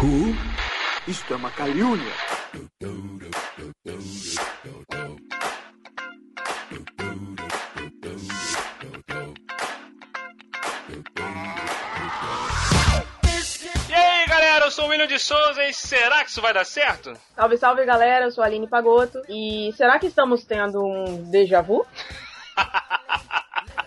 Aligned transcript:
Who? 0.00 0.32
Isto 1.08 1.34
é 1.34 1.36
uma 1.36 1.50
calúnia. 1.50 2.12
E 13.88 13.92
aí, 13.92 14.26
galera, 14.28 14.66
eu 14.66 14.70
sou 14.70 14.84
o 14.84 14.88
William 14.88 15.08
de 15.08 15.18
Souza 15.18 15.64
e 15.64 15.74
será 15.74 16.22
que 16.22 16.30
isso 16.30 16.40
vai 16.40 16.54
dar 16.54 16.64
certo? 16.64 17.12
Salve, 17.34 17.56
salve 17.56 17.84
galera, 17.84 18.26
eu 18.26 18.30
sou 18.30 18.44
a 18.44 18.46
Aline 18.46 18.68
Pagoto. 18.68 19.20
E 19.28 19.72
será 19.76 19.98
que 19.98 20.06
estamos 20.06 20.44
tendo 20.44 20.80
um 20.80 21.28
déjà 21.28 21.60
vu? 21.60 21.84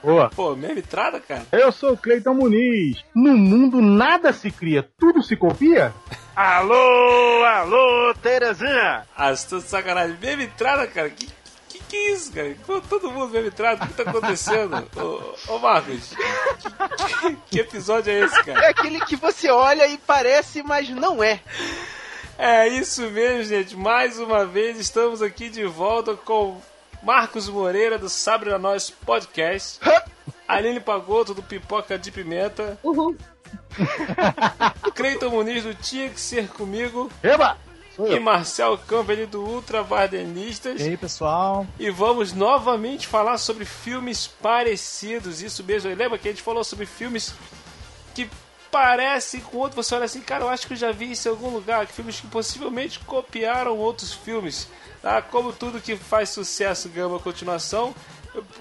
Boa. 0.04 0.30
Pô, 0.30 0.56
mesma 0.56 0.80
entrada, 0.80 1.20
cara? 1.20 1.46
Eu 1.52 1.72
sou 1.72 1.94
o 1.94 1.98
Cleiton 1.98 2.34
Muniz. 2.34 3.04
No 3.14 3.38
mundo 3.38 3.82
nada 3.82 4.34
se 4.34 4.50
cria, 4.50 4.88
tudo 5.00 5.22
se 5.22 5.36
copia? 5.36 5.94
Alô, 6.36 7.44
alô, 7.44 8.14
Terezinha! 8.22 9.06
Ah, 9.16 9.36
você 9.36 9.50
tá 9.50 9.58
de 9.58 9.64
sacanagem. 9.64 10.18
Mesma 10.20 10.44
entrada, 10.44 10.88
cara? 10.88 11.10
Que, 11.10 11.28
que 11.70 11.80
que 11.80 11.96
é 11.96 12.12
isso, 12.14 12.34
cara? 12.34 12.56
Todo 12.90 13.12
mundo 13.12 13.32
mesma 13.32 13.50
entrada? 13.50 13.84
O 13.84 13.88
que 13.88 13.94
tá 13.94 14.10
acontecendo? 14.10 14.88
ô, 14.98 15.54
ô, 15.54 15.60
Marcos, 15.60 16.16
que, 17.20 17.38
que 17.50 17.60
episódio 17.60 18.12
é 18.12 18.22
esse, 18.22 18.44
cara? 18.44 18.66
É 18.66 18.70
aquele 18.70 19.00
que 19.02 19.16
você 19.16 19.52
olha 19.52 19.86
e 19.88 19.98
parece, 19.98 20.64
mas 20.64 20.90
não 20.90 21.24
é. 21.24 21.42
É 22.38 22.68
isso 22.68 23.04
mesmo, 23.12 23.44
gente. 23.44 23.76
Mais 23.76 24.18
uma 24.18 24.46
vez 24.46 24.80
estamos 24.80 25.22
aqui 25.22 25.48
de 25.48 25.64
volta 25.66 26.16
com 26.16 26.60
Marcos 27.02 27.50
Moreira 27.50 27.98
do 27.98 28.10
Sabre 28.10 28.50
na 28.50 28.58
Nós 28.58 28.90
Podcast, 28.90 29.80
Aline 30.48 30.80
Pagoto 30.80 31.34
do 31.34 31.42
Pipoca 31.42 31.98
de 31.98 32.12
Pimenta, 32.12 32.78
Uhul. 32.84 33.16
Cleiton 34.96 35.30
Muniz 35.30 35.64
do 35.64 35.74
Tinha 35.74 36.10
Que 36.10 36.20
Ser 36.20 36.48
Comigo 36.48 37.12
Eba! 37.24 37.58
E. 38.00 38.20
Marcel 38.20 38.78
Campbell 38.88 39.28
do 39.28 39.44
Ultra 39.44 39.84
Vardenistas. 39.84 40.80
E 40.80 40.86
aí, 40.86 40.98
pessoal? 40.98 41.68
E 41.78 41.90
vamos 41.92 42.34
novamente 42.34 43.06
falar 43.06 43.38
sobre 43.38 43.66
filmes 43.66 44.26
parecidos. 44.26 45.42
Isso 45.42 45.64
mesmo. 45.64 45.94
Lembra 45.94 46.18
que 46.18 46.28
a 46.28 46.32
gente 46.32 46.42
falou 46.42 46.64
sobre 46.64 46.86
filmes 46.86 47.34
que 48.16 48.28
parecem 48.72 49.42
com 49.42 49.58
outros. 49.58 49.86
Você 49.86 49.96
olha 49.96 50.06
assim, 50.06 50.22
cara, 50.22 50.46
eu 50.46 50.50
acho 50.50 50.66
que 50.66 50.74
eu 50.74 50.78
já 50.78 50.92
vi 50.92 51.12
isso 51.12 51.28
em 51.28 51.32
algum 51.32 51.50
lugar. 51.50 51.86
Filmes 51.88 52.20
que 52.20 52.28
possivelmente 52.28 53.00
copiaram 53.00 53.78
outros 53.78 54.14
filmes. 54.14 54.68
Tá? 55.02 55.22
Como 55.22 55.52
tudo 55.52 55.82
que 55.82 55.96
faz 55.96 56.30
sucesso 56.30 56.90
ganha 56.90 57.08
uma 57.08 57.20
continuação. 57.20 57.94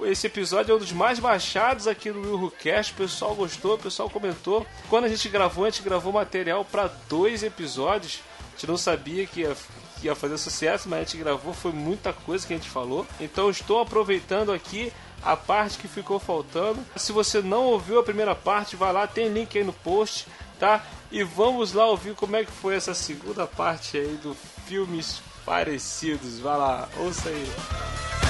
Esse 0.02 0.27
episódio 0.27 0.72
é 0.72 0.75
um 0.75 0.78
dos 0.78 0.91
mais 0.91 1.20
baixados 1.20 1.86
aqui 1.86 2.11
no 2.11 2.20
WilhoCast. 2.20 2.92
O 2.92 2.97
pessoal 2.97 3.34
gostou, 3.34 3.75
o 3.77 3.78
pessoal 3.78 4.11
comentou. 4.11 4.67
Quando 4.89 5.05
a 5.05 5.08
gente 5.08 5.28
gravou, 5.28 5.64
a 5.64 5.70
gente 5.70 5.83
gravou 5.83 6.12
material 6.12 6.64
para 6.64 6.91
dois 7.08 7.42
episódios. 7.45 8.20
A 8.48 8.50
gente 8.52 8.67
não 8.67 8.77
sabia 8.77 9.27
que 9.27 9.42
ia, 9.42 9.56
que 10.00 10.06
ia 10.08 10.14
fazer 10.17 10.36
sucesso, 10.39 10.89
mas 10.89 10.98
a 10.98 11.02
gente 11.05 11.17
gravou. 11.19 11.55
Foi 11.55 11.72
muita 11.72 12.12
coisa 12.12 12.45
que 12.45 12.52
a 12.52 12.56
gente 12.56 12.69
falou. 12.69 13.06
Então 13.20 13.48
estou 13.48 13.80
aproveitando 13.80 14.52
aqui 14.52 14.92
a 15.23 15.37
parte 15.37 15.79
que 15.79 15.89
ficou 15.89 16.19
faltando. 16.19 16.85
Se 16.97 17.13
você 17.13 17.41
não 17.41 17.65
ouviu 17.67 17.99
a 17.99 18.03
primeira 18.03 18.35
parte, 18.35 18.77
vai 18.77 18.93
lá, 18.93 19.07
tem 19.07 19.29
link 19.29 19.57
aí 19.57 19.65
no 19.65 19.73
post, 19.73 20.27
tá? 20.59 20.85
E 21.11 21.23
vamos 21.23 21.73
lá 21.73 21.87
ouvir 21.87 22.15
como 22.15 22.37
é 22.37 22.45
que 22.45 22.53
foi 22.53 22.77
essa 22.77 22.95
segunda 22.95 23.47
parte 23.47 23.97
aí 23.97 24.19
do 24.23 24.37
Filmes 24.67 25.21
Parecidos. 25.45 26.39
Vai 26.39 26.57
lá, 26.57 26.89
ouça 26.98 27.29
aí. 27.29 28.30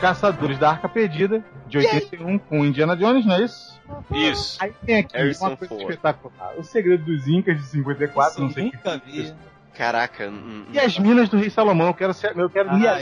Caçadores 0.00 0.58
da 0.58 0.70
Arca 0.70 0.88
Perdida, 0.88 1.44
de 1.66 1.78
81, 1.78 2.38
com 2.38 2.64
Indiana 2.64 2.96
Jones, 2.96 3.24
não 3.26 3.34
é 3.34 3.42
isso? 3.44 3.80
Isso. 4.10 4.58
Aí 4.62 4.72
tem 4.84 4.98
aqui 5.00 5.16
Harrison 5.16 5.48
uma 5.48 5.56
coisa 5.56 5.74
Ford. 5.74 5.90
espetacular. 5.90 6.54
O 6.56 6.62
Segredo 6.64 7.04
dos 7.04 7.28
Incas, 7.28 7.56
de 7.58 7.64
54, 7.64 8.42
não 8.42 8.50
sei 8.50 8.68
o 8.68 8.70
que. 8.70 8.76
Nunca 8.76 9.02
vi. 9.04 9.34
Caraca. 9.76 10.28
hum, 10.28 10.64
E 10.72 10.78
as 10.78 10.98
Minas 10.98 11.28
do 11.28 11.36
Rei 11.38 11.50
Salomão, 11.50 11.88
eu 11.88 11.94
quero, 11.94 12.12
ser, 12.14 12.36
eu 12.36 12.48
quero, 12.50 12.74
me- 12.76 12.86
Ah, 12.86 12.98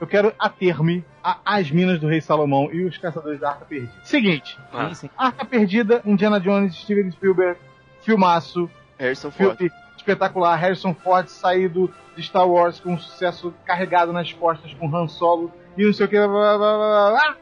eu 0.00 0.06
quero 0.06 0.32
ater-me 0.38 1.04
a 1.22 1.38
As 1.44 1.70
Minas 1.70 1.98
do 2.00 2.06
Rei 2.08 2.20
Salomão 2.20 2.68
e 2.72 2.84
os 2.84 2.96
Caçadores 2.98 3.40
da 3.40 3.50
Arca 3.50 3.64
Perdida. 3.64 3.92
Seguinte, 4.04 4.58
Ah. 4.72 4.90
Arca 5.16 5.44
Perdida, 5.44 6.00
Indiana 6.04 6.40
Jones, 6.40 6.74
Steven 6.76 7.10
Spielberg, 7.10 7.58
filmaço, 8.02 8.70
Harrison 8.98 9.30
Ford. 9.30 9.56
filme 9.56 9.72
espetacular, 9.96 10.56
Harrison 10.56 10.94
Ford 10.94 11.28
saído 11.28 11.92
de 12.16 12.22
Star 12.22 12.48
Wars 12.48 12.80
com 12.80 12.94
um 12.94 12.98
sucesso 12.98 13.52
carregado 13.64 14.12
nas 14.12 14.32
costas 14.32 14.72
com 14.74 14.94
Han 14.94 15.06
Solo 15.08 15.52
e 15.78 15.86
não 15.86 15.92
sei 15.92 16.06
o 16.06 16.08
que. 16.08 16.16
Blá, 16.16 16.26
blá, 16.26 16.58
blá, 16.58 16.76
blá, 16.76 17.10
blá. 17.10 17.36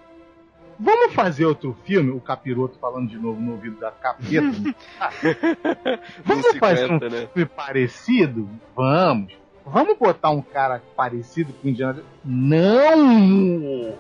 Vamos 0.79 1.15
fazer 1.15 1.47
outro 1.47 1.75
filme? 1.85 2.11
O 2.11 2.21
capiroto 2.21 2.79
falando 2.79 3.09
de 3.09 3.19
novo 3.19 3.41
no 3.41 3.53
ouvido 3.53 3.81
da 3.81 3.91
capeta. 3.91 4.29
Vamos 6.23 6.47
fazer 6.59 6.85
um 6.85 6.99
50, 6.99 7.09
né? 7.09 7.29
filme 7.33 7.49
parecido? 7.49 8.49
Vamos. 8.77 9.33
Vamos 9.65 9.99
botar 9.99 10.31
um 10.31 10.43
cara 10.43 10.83
parecido 10.95 11.53
com 11.55 11.69
Indiana 11.69 11.95
Jones? 11.95 12.07
Não! 12.25 13.95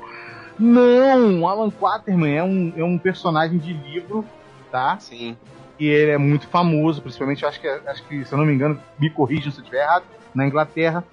Não! 0.58 1.48
Alan 1.48 1.70
Quaterman 1.70 2.36
é 2.36 2.44
um, 2.44 2.72
é 2.76 2.84
um 2.84 2.98
personagem 2.98 3.58
de 3.58 3.72
livro, 3.72 4.24
tá? 4.70 4.98
Sim. 5.00 5.36
E 5.78 5.86
ele 5.86 6.12
é 6.12 6.18
muito 6.18 6.46
famoso, 6.46 7.02
principalmente, 7.02 7.42
eu 7.42 7.48
acho 7.48 7.60
que, 7.60 7.68
acho 7.68 8.02
que, 8.04 8.24
se 8.24 8.32
eu 8.32 8.38
não 8.38 8.46
me 8.46 8.52
engano, 8.52 8.80
me 8.98 9.10
corrijam 9.10 9.50
se 9.50 9.58
eu 9.58 9.62
estiver 9.62 9.82
errado, 9.82 10.04
na 10.34 10.46
Inglaterra. 10.46 11.04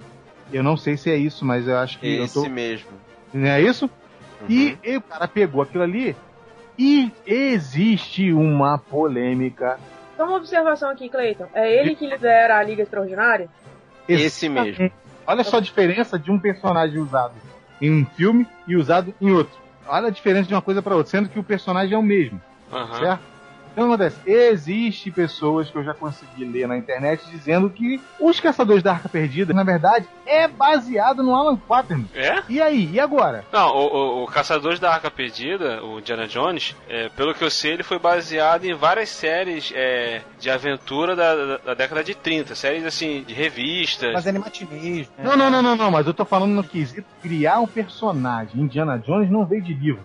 Eu 0.51 0.61
não 0.61 0.77
sei 0.77 0.97
se 0.97 1.09
é 1.09 1.15
isso, 1.15 1.43
mas 1.43 1.67
eu 1.67 1.77
acho 1.77 1.99
que 1.99 2.07
Esse 2.07 2.37
eu 2.37 2.43
tô. 2.43 2.49
mesmo. 2.49 2.89
Não 3.33 3.47
é 3.47 3.61
isso? 3.61 3.89
Uhum. 4.41 4.47
E, 4.49 4.77
e 4.83 4.97
o 4.97 5.01
cara 5.01 5.27
pegou 5.27 5.61
aquilo 5.61 5.83
ali 5.83 6.15
e 6.77 7.11
existe 7.25 8.31
uma 8.31 8.77
polêmica. 8.77 9.79
Só 10.17 10.25
uma 10.25 10.37
observação 10.37 10.89
aqui, 10.89 11.09
Cleiton. 11.09 11.47
É 11.53 11.71
ele 11.73 11.95
que 11.95 12.05
lidera 12.05 12.57
a 12.57 12.63
Liga 12.63 12.83
Extraordinária? 12.83 13.49
Esse 14.07 14.49
mesmo. 14.49 14.91
Olha 15.25 15.43
só 15.43 15.57
a 15.57 15.61
diferença 15.61 16.19
de 16.19 16.29
um 16.31 16.39
personagem 16.39 16.99
usado 16.99 17.33
em 17.81 17.91
um 17.91 18.05
filme 18.05 18.45
e 18.67 18.75
usado 18.75 19.13
em 19.19 19.31
outro. 19.31 19.57
Olha 19.87 20.07
a 20.07 20.11
diferença 20.11 20.47
de 20.47 20.53
uma 20.53 20.61
coisa 20.61 20.81
para 20.81 20.95
outra, 20.95 21.11
sendo 21.11 21.29
que 21.29 21.39
o 21.39 21.43
personagem 21.43 21.93
é 21.93 21.97
o 21.97 22.03
mesmo, 22.03 22.41
Aham. 22.71 22.99
certo? 22.99 23.32
Então 23.73 23.85
acontece, 23.85 24.17
existe 24.25 25.09
pessoas 25.09 25.69
que 25.69 25.75
eu 25.75 25.83
já 25.83 25.95
consegui 25.95 26.45
ler 26.45 26.67
na 26.67 26.77
internet 26.77 27.23
dizendo 27.29 27.69
que 27.71 27.99
os 28.19 28.39
Caçadores 28.39 28.83
da 28.83 28.93
Arca 28.93 29.09
Perdida, 29.09 29.51
na 29.51 29.63
verdade, 29.63 30.07
é 30.27 30.47
baseado 30.47 31.23
no 31.23 31.35
Alan 31.35 31.57
Quaterman. 31.57 32.07
É? 32.13 32.43
E 32.47 32.61
aí, 32.61 32.89
e 32.93 32.99
agora? 32.99 33.43
Não, 33.51 33.69
o, 33.75 34.21
o, 34.21 34.23
o 34.23 34.27
Caçadores 34.27 34.79
da 34.79 34.93
Arca 34.93 35.09
Perdida, 35.09 35.83
o 35.83 35.99
Indiana 35.99 36.27
Jones, 36.27 36.75
é, 36.87 37.09
pelo 37.09 37.33
que 37.33 37.43
eu 37.43 37.49
sei, 37.49 37.73
ele 37.73 37.83
foi 37.83 37.97
baseado 37.97 38.65
em 38.65 38.75
várias 38.75 39.09
séries 39.09 39.73
é, 39.75 40.21
de 40.39 40.51
aventura 40.51 41.15
da, 41.15 41.35
da, 41.35 41.57
da 41.57 41.73
década 41.73 42.03
de 42.03 42.13
30, 42.13 42.53
séries 42.53 42.85
assim, 42.85 43.23
de 43.23 43.33
revistas. 43.33 44.13
Mas 44.13 44.27
é 44.27 44.29
animatinês, 44.29 45.09
né? 45.17 45.23
Não, 45.23 45.35
não, 45.35 45.49
não, 45.49 45.63
não, 45.63 45.75
não, 45.75 45.89
mas 45.89 46.05
eu 46.05 46.13
tô 46.13 46.25
falando 46.25 46.51
no 46.51 46.63
quesito 46.63 47.07
criar 47.23 47.59
um 47.59 47.67
personagem. 47.67 48.61
Indiana 48.61 48.99
Jones 48.99 49.31
não 49.31 49.45
veio 49.45 49.63
de 49.63 49.73
livro. 49.73 50.03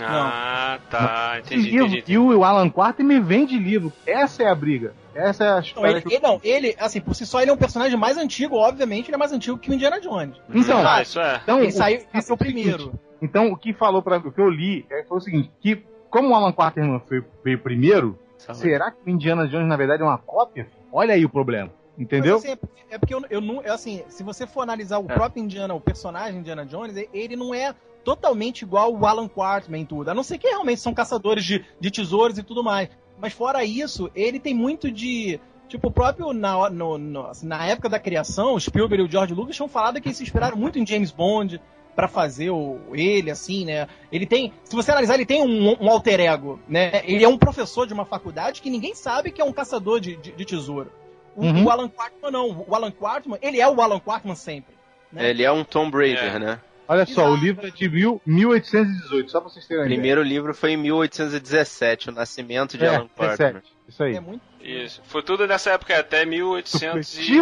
Ah, 0.00 0.78
tá, 0.90 1.36
entendi, 1.40 1.70
livro, 1.70 1.86
entendi. 1.86 2.12
E 2.12 2.18
o 2.18 2.44
Alan 2.44 2.70
Quaterman 2.70 3.20
vem 3.20 3.44
de 3.46 3.58
livro. 3.58 3.92
Essa 4.06 4.44
é 4.44 4.48
a 4.48 4.54
briga. 4.54 4.94
Essa 5.14 5.44
é 5.44 5.48
a 5.48 5.52
Não, 5.54 5.60
história 5.60 5.90
ele, 5.90 6.02
que 6.02 6.14
ele- 6.14 6.22
não, 6.22 6.40
ele, 6.44 6.76
assim, 6.78 7.00
por 7.00 7.14
si 7.14 7.26
só, 7.26 7.40
ele 7.40 7.50
é 7.50 7.54
um 7.54 7.56
personagem 7.56 7.98
mais 7.98 8.16
antigo, 8.16 8.56
obviamente, 8.56 9.08
ele 9.08 9.16
é 9.16 9.18
mais 9.18 9.32
antigo 9.32 9.58
que 9.58 9.70
o 9.70 9.74
Indiana 9.74 10.00
Jones. 10.00 10.36
Então, 10.54 10.86
ah, 10.86 11.02
isso 11.02 11.18
é. 11.20 11.40
então, 11.42 11.58
Ele 11.58 11.68
o- 11.68 11.72
saiu, 11.72 12.00
esse 12.14 12.30
é 12.30 12.34
o 12.34 12.36
primeiro. 12.36 12.92
Então, 13.20 13.50
o 13.52 13.56
que 13.56 13.72
falou 13.74 14.00
para 14.02 14.18
o 14.18 14.32
que 14.32 14.40
eu 14.40 14.48
li 14.48 14.86
é, 14.90 15.02
foi 15.04 15.18
o 15.18 15.20
seguinte, 15.20 15.50
que 15.60 15.82
como 16.08 16.28
o 16.30 16.34
Alan 16.34 16.52
Quaterman 16.52 17.00
foi, 17.08 17.22
veio 17.44 17.58
primeiro, 17.58 18.18
será 18.54 18.90
que 18.90 18.98
o 19.04 19.10
Indiana 19.10 19.46
Jones 19.48 19.66
na 19.68 19.76
verdade 19.76 20.02
é 20.02 20.06
uma 20.06 20.18
cópia? 20.18 20.68
Olha 20.92 21.14
aí 21.14 21.24
o 21.24 21.28
problema, 21.28 21.70
entendeu? 22.00 22.36
Mas, 22.36 22.44
assim, 22.44 22.58
é 22.90 22.98
porque- 22.98 23.14
eu, 23.14 23.22
eu 23.30 23.40
não. 23.40 23.62
é 23.62 23.70
assim, 23.70 24.02
se 24.08 24.22
você 24.22 24.46
for 24.46 24.62
analisar 24.62 24.98
o 24.98 25.10
É. 25.10 25.14
próprio 25.14 25.42
Indiana, 25.42 25.74
o 25.74 25.80
personagem 25.80 26.40
Indiana 26.40 26.64
Jones, 26.66 26.96
e- 26.96 27.08
ele 27.12 27.36
não 27.36 27.54
é 27.54 27.74
totalmente 28.04 28.62
igual 28.62 28.92
o 28.94 29.06
Alan 29.06 29.28
Quartman 29.28 29.82
em 29.82 29.84
tudo. 29.84 30.08
A 30.10 30.14
não 30.14 30.22
ser 30.22 30.38
que 30.38 30.48
realmente 30.48 30.80
são 30.80 30.94
caçadores 30.94 31.44
de, 31.44 31.64
de 31.78 31.90
tesouros 31.90 32.38
e 32.38 32.42
tudo 32.42 32.64
mais. 32.64 32.88
Mas 33.20 33.32
fora 33.34 33.62
isso, 33.64 34.10
ele 34.14 34.40
tem 34.40 34.54
muito 34.54 34.90
de. 34.90 35.38
Tipo, 35.68 35.86
o 35.88 35.90
próprio 35.92 36.32
na, 36.32 36.68
no- 36.70 36.98
no- 36.98 37.26
assim, 37.26 37.46
na 37.46 37.64
época 37.66 37.88
da 37.88 37.98
criação, 38.00 38.54
o 38.54 38.60
Spielberg 38.60 39.04
e 39.04 39.06
o 39.06 39.10
George 39.10 39.32
Lucas 39.34 39.54
tinham 39.54 39.68
falado 39.68 40.00
que 40.00 40.08
eles 40.08 40.16
se 40.16 40.22
inspiraram 40.24 40.56
muito 40.56 40.78
em 40.80 40.86
James 40.86 41.12
Bond 41.12 41.60
pra 41.94 42.08
fazer 42.08 42.50
o, 42.50 42.78
ele, 42.92 43.30
assim, 43.30 43.64
né? 43.66 43.86
Ele 44.10 44.24
tem, 44.26 44.52
se 44.64 44.74
você 44.74 44.90
analisar, 44.90 45.14
ele 45.14 45.26
tem 45.26 45.42
um, 45.42 45.76
um 45.80 45.88
alter 45.90 46.18
ego, 46.20 46.58
né? 46.66 47.02
Ele 47.04 47.22
é 47.22 47.28
um 47.28 47.36
professor 47.38 47.86
de 47.86 47.92
uma 47.92 48.04
faculdade 48.04 48.62
que 48.62 48.70
ninguém 48.70 48.94
sabe 48.96 49.30
que 49.30 49.40
é 49.40 49.44
um 49.44 49.52
caçador 49.52 50.00
de, 50.00 50.16
de, 50.16 50.32
de 50.32 50.44
tesouro. 50.44 50.90
O, 51.36 51.42
Uhum. 51.44 51.64
o 51.64 51.70
Alan 51.70 51.88
Quartman 51.88 52.30
não. 52.30 52.64
O 52.68 52.74
Alan 52.74 52.90
Quartman, 52.90 53.38
ele 53.40 53.60
é 53.60 53.68
o 53.68 53.80
Alan 53.80 54.00
Quartman 54.00 54.34
sempre. 54.34 54.74
né? 55.12 55.28
Ele 55.30 55.42
é 55.42 55.50
um 55.50 55.64
Tomb 55.64 55.96
Raider, 55.96 56.36
É. 56.36 56.38
né? 56.38 56.60
Olha 56.88 57.06
só, 57.06 57.24
o 57.26 57.28
Exato. 57.34 57.44
livro 57.44 57.66
é 57.68 57.70
de 57.70 57.88
mil, 57.88 58.20
1818, 58.26 59.30
só 59.30 59.40
pra 59.40 59.48
vocês 59.48 59.64
terem 59.66 59.78
O 59.78 59.82
uma 59.82 59.86
ideia. 59.86 59.98
primeiro 60.00 60.22
livro 60.22 60.52
foi 60.54 60.72
em 60.72 60.76
1817, 60.76 62.08
o 62.08 62.12
nascimento 62.12 62.76
de 62.76 62.84
É, 62.84 62.88
Alan 62.88 63.08
Quartman. 63.16 63.52
17, 63.52 63.72
isso 63.88 64.02
aí. 64.02 64.16
É 64.16 64.20
muito. 64.20 64.42
Isso. 64.60 65.00
Foi 65.04 65.22
tudo 65.22 65.46
nessa 65.46 65.70
época, 65.70 65.98
até 65.98 66.22
Supletivo, 66.24 66.54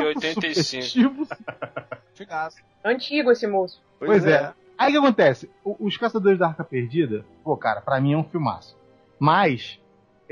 1885. 0.02 0.82
supletivo. 0.84 1.26
Antigaço. 2.12 2.56
Antigo 2.84 3.31
esse 3.32 3.46
moço. 3.46 3.82
Pois 3.99 4.25
é. 4.26 4.52
Aí 4.76 4.91
o 4.91 4.93
que 4.93 4.99
acontece? 4.99 5.50
O- 5.64 5.76
Os 5.87 5.96
Caçadores 5.96 6.38
da 6.38 6.46
Arca 6.49 6.62
Perdida, 6.64 7.25
pô, 7.43 7.56
cara, 7.56 7.81
pra 7.81 8.00
mim 8.00 8.12
é 8.12 8.17
um 8.17 8.25
filmaço. 8.25 8.76
Mas, 9.19 9.81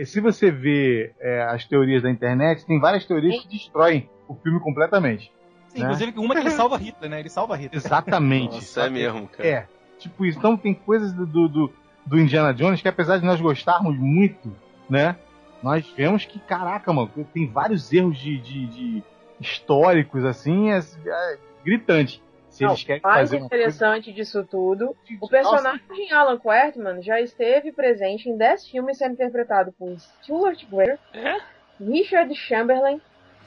se 0.05 0.21
você 0.21 0.51
vê 0.51 1.13
eh, 1.21 1.43
as 1.51 1.65
teorias 1.65 2.03
da 2.03 2.11
internet, 2.11 2.67
tem 2.67 2.79
várias 2.79 3.05
teorias 3.07 3.41
que 3.43 3.49
destroem 3.49 4.11
o 4.29 4.35
filme 4.35 4.61
completamente. 4.61 5.33
Sim, 5.69 5.79
Né? 5.81 5.85
Inclusive 5.87 6.19
uma 6.19 6.35
que 6.35 6.41
ele 6.41 6.51
salva 6.53 6.77
Hitler, 6.77 7.11
né? 7.11 7.21
Ele 7.21 7.29
salva 7.31 7.57
Hitler. 7.57 7.83
Exatamente. 7.83 8.55
Nossa, 8.55 8.83
é 8.83 8.91
mesmo, 8.91 9.27
cara. 9.29 9.49
É. 9.49 9.67
Tipo 9.99 10.27
isso. 10.27 10.39
Então 10.39 10.57
tem 10.57 10.75
coisas 10.75 11.13
do, 11.13 11.25
do, 11.27 11.49
do- 11.49 11.73
do 12.05 12.19
Indiana 12.21 12.53
Jones 12.55 12.81
que 12.83 12.89
apesar 12.89 13.19
de 13.19 13.25
nós 13.25 13.41
gostarmos 13.41 13.97
muito, 13.99 14.55
né? 14.89 15.17
Nós 15.63 15.85
vemos 15.97 16.25
que, 16.25 16.39
caraca, 16.39 16.93
mano, 16.93 17.11
tem 17.33 17.49
vários 17.51 17.93
erros 17.93 18.19
de, 18.19 18.37
de- 18.39 18.67
de 18.67 19.03
históricos, 19.41 20.25
assim, 20.25 20.71
é, 20.71 20.79
é 20.79 21.39
gritante. 21.65 22.23
Se 22.57 22.65
Não, 22.65 22.71
eles 22.71 22.85
querem 22.85 23.03
mais 23.03 23.17
fazer 23.19 23.37
uma 23.37 23.49
coisa... 23.49 23.65
interessante 23.65 24.13
disso 24.13 24.43
tudo, 24.45 24.87
o 24.91 24.97
Nossa, 25.21 25.29
personagem 25.31 26.13
Alan 26.13 26.39
Quartman 26.39 27.03
já 27.03 27.21
esteve 27.21 27.71
presente 27.73 28.29
em 28.29 28.37
10 28.37 28.69
filmes 28.69 28.97
sendo 28.99 29.13
interpretado 29.13 29.73
por 29.73 29.95
Stuart 29.99 30.65
Greer, 30.71 30.99
É? 31.13 31.37
Richard 31.79 32.35
Chamberlain, 32.35 33.01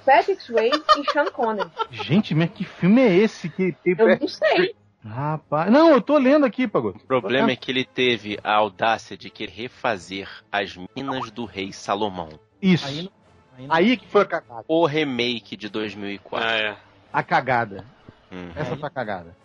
Patrick 0.05 0.41
Swayze 0.43 0.83
e 0.99 1.11
Sean 1.11 1.25
Connery. 1.31 1.69
Gente, 1.89 2.35
mas 2.35 2.51
que 2.51 2.63
filme 2.63 3.01
é 3.01 3.15
esse 3.15 3.49
que 3.49 3.71
tem... 3.83 3.95
Eu 3.97 4.19
não 4.19 4.27
sei. 4.27 4.75
Rapaz... 5.03 5.71
Não, 5.71 5.89
eu 5.91 6.01
tô 6.01 6.17
lendo 6.17 6.45
aqui, 6.45 6.67
Pagoto. 6.67 6.99
O 6.99 7.07
problema 7.07 7.49
é 7.51 7.55
que 7.55 7.71
ele 7.71 7.85
teve 7.85 8.37
a 8.43 8.53
audácia 8.53 9.17
de 9.17 9.29
querer 9.29 9.51
refazer 9.53 10.29
as 10.51 10.77
Minas 10.95 11.31
do 11.31 11.45
Rei 11.45 11.71
Salomão. 11.71 12.29
Isso. 12.61 12.85
Aí, 12.87 13.09
Aí, 13.57 13.65
não- 13.67 13.75
aí 13.75 13.89
não- 13.89 13.97
que 13.97 14.07
foi 14.07 14.21
a 14.21 14.25
cagada. 14.25 14.63
O 14.67 14.85
remake 14.85 15.57
de 15.57 15.69
2004. 15.69 16.47
Ah, 16.47 16.55
é. 16.57 16.77
A 17.11 17.23
cagada. 17.23 17.83
Uhum. 18.31 18.51
Essa 18.55 18.75
foi 18.77 18.87
a 18.87 18.91
cagada. 18.91 19.35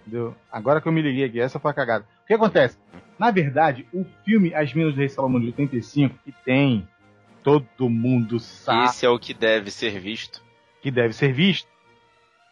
Entendeu? 0.00 0.34
Agora 0.50 0.80
que 0.80 0.88
eu 0.88 0.92
me 0.92 1.00
liguei 1.02 1.24
aqui, 1.24 1.40
essa 1.40 1.58
foi 1.60 1.70
a 1.70 1.74
cagada. 1.74 2.04
O 2.24 2.26
que 2.26 2.34
acontece? 2.34 2.76
Na 3.18 3.30
verdade, 3.30 3.86
o 3.92 4.04
filme 4.24 4.54
As 4.54 4.72
Minas 4.74 4.94
do 4.94 4.98
Rei 4.98 5.08
Salomão 5.08 5.40
de 5.40 5.46
85, 5.46 6.18
que 6.24 6.32
tem, 6.44 6.88
todo 7.42 7.88
mundo 7.88 8.40
sabe 8.40 8.84
Esse 8.86 9.06
é 9.06 9.08
o 9.08 9.18
que 9.18 9.32
deve 9.32 9.70
ser 9.70 9.98
visto. 10.00 10.42
que 10.80 10.90
deve 10.90 11.12
ser 11.12 11.32
visto. 11.32 11.68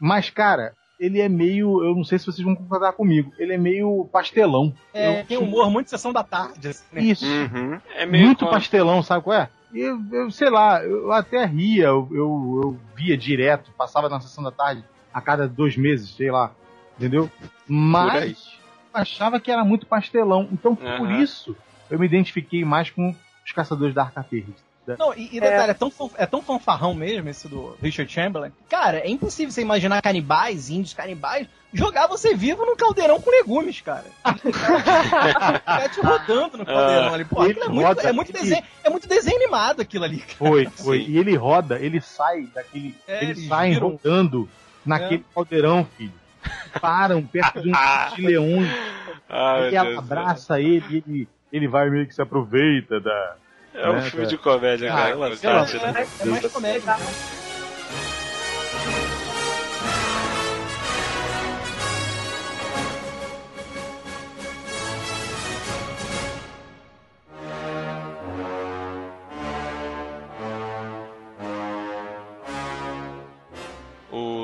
Mas, 0.01 0.31
cara, 0.31 0.75
ele 0.99 1.21
é 1.21 1.29
meio. 1.29 1.83
Eu 1.85 1.95
não 1.95 2.05
sei 2.05 2.19
se 2.19 2.27
vocês 2.27 2.45
vão 2.45 2.55
concordar 2.55 2.93
comigo. 2.93 3.33
Ele 3.39 3.55
é 3.55 3.59
meio 3.59 4.09
pastelão. 4.13 4.73
É, 4.95 5.21
Eu- 5.21 5.27
tem 5.27 5.37
humor 5.39 5.71
muito 5.71 5.91
sessão 5.91 6.13
da 6.13 6.23
tarde. 6.23 6.69
assim, 6.69 6.85
né? 6.93 7.01
Isso. 7.03 7.27
Uhum. 7.27 7.81
É 7.97 8.07
meio 8.07 8.27
Muito 8.27 8.45
com- 8.45 8.51
pastelão, 8.51 9.03
sabe 9.03 9.25
qual 9.25 9.37
é? 9.37 9.51
Eu, 9.75 9.99
eu 10.13 10.31
sei 10.31 10.51
lá, 10.51 10.83
eu 10.85 11.13
até 11.13 11.45
ria, 11.45 11.87
eu, 11.87 12.09
eu, 12.13 12.61
eu 12.65 12.81
via 12.97 13.17
direto, 13.17 13.71
passava 13.77 14.09
na 14.09 14.21
sessão 14.21 14.43
da 14.43 14.51
tarde 14.51 14.85
a 15.13 15.21
cada 15.21 15.49
dois 15.49 15.77
meses, 15.77 16.15
sei 16.17 16.31
lá, 16.31 16.53
entendeu? 16.99 17.31
Por. 17.39 17.51
Mas 17.69 18.59
eu 18.95 19.01
achava 19.01 19.41
que 19.41 19.51
era 19.51 19.65
muito 19.65 19.87
pastelão. 19.87 20.49
Então, 20.53 20.75
por 20.75 20.87
Aham. 20.87 21.19
isso, 21.23 21.57
eu 21.91 21.99
me 21.99 22.07
identifiquei 22.07 22.65
mais 22.65 22.91
com 22.91 23.15
os 23.45 23.53
Caçadores 23.53 23.95
da 23.95 24.03
Arca 24.03 24.23
Perdida. 24.23 24.57
Não, 24.99 25.15
e, 25.15 25.37
e 25.37 25.41
detalhe, 25.41 25.71
é. 25.71 25.75
tão, 25.75 25.89
fan- 25.89 26.11
é 26.17 26.27
tão 26.27 26.43
fanfarrão 26.43 26.93
mesmo 26.95 27.29
esse 27.29 27.47
do 27.47 27.77
Richard 27.81 28.11
Chamberlain. 28.13 28.51
Cara, 28.69 28.99
é 28.99 29.09
impossível 29.09 29.53
você 29.53 29.61
imaginar 29.63 30.03
canibais, 30.03 30.69
índios 30.69 30.95
canibais, 30.95 31.47
jogar 31.73 32.09
você 32.09 32.35
vivo 32.35 32.67
num 32.67 32.75
caldeirão 32.75 33.21
com 33.21 33.31
legumes, 33.31 33.81
cara. 33.83 34.07
Ficar 34.35 35.89
te 35.91 36.01
rodando 36.01 36.59
no 36.59 36.67
caldeirão 36.67 37.15
ali. 37.15 37.25
Pô, 37.25 37.45
ele 37.45 37.61
é 37.61 37.69
muito, 37.69 37.87
roda 37.87 38.03
é, 38.03 38.13
muito 38.13 38.31
ele- 38.33 38.39
desenho, 38.41 38.65
é 38.83 38.91
muito 38.91 39.07
desenho 39.09 39.37
animado 39.37 39.81
aquilo 39.81 40.05
ali, 40.05 40.19
cara. 40.19 40.35
Foi, 40.39 40.67
foi. 40.67 41.03
E 41.03 41.19
ele 41.19 41.37
roda, 41.37 41.79
ele 41.79 42.01
sai 42.01 42.43
daquele. 42.53 42.95
É, 43.07 43.33
saem 43.35 43.75
viram- 43.75 43.91
rodando 44.03 44.49
naquele 44.85 45.25
caldeirão, 45.35 45.87
filho. 45.97 46.13
Param 46.81 47.23
perto 47.23 47.61
de 47.61 47.69
um 47.71 47.73
de 48.17 48.23
leões. 48.23 48.69
Ah, 49.29 49.69
e 49.71 49.75
ela 49.75 49.89
Deus 49.91 49.99
abraça 49.99 50.61
ele 50.61 50.85
e 50.91 50.97
ele, 51.07 51.29
ele 51.53 51.69
vai 51.69 51.89
meio 51.91 52.07
que 52.07 52.15
se 52.15 52.23
aproveita 52.23 53.01
da. 53.01 53.37
É 53.75 53.89
um 53.89 53.95
né, 53.95 54.03
filme 54.03 54.27
de 54.27 54.37
comédia, 54.37 54.93
Ah, 54.93 54.97
cara. 55.13 55.37
Sei 55.37 55.49
lá. 55.51 55.67
sátira. 55.67 56.07
É 56.21 56.25
mais 56.25 56.53
comédia. 56.53 56.97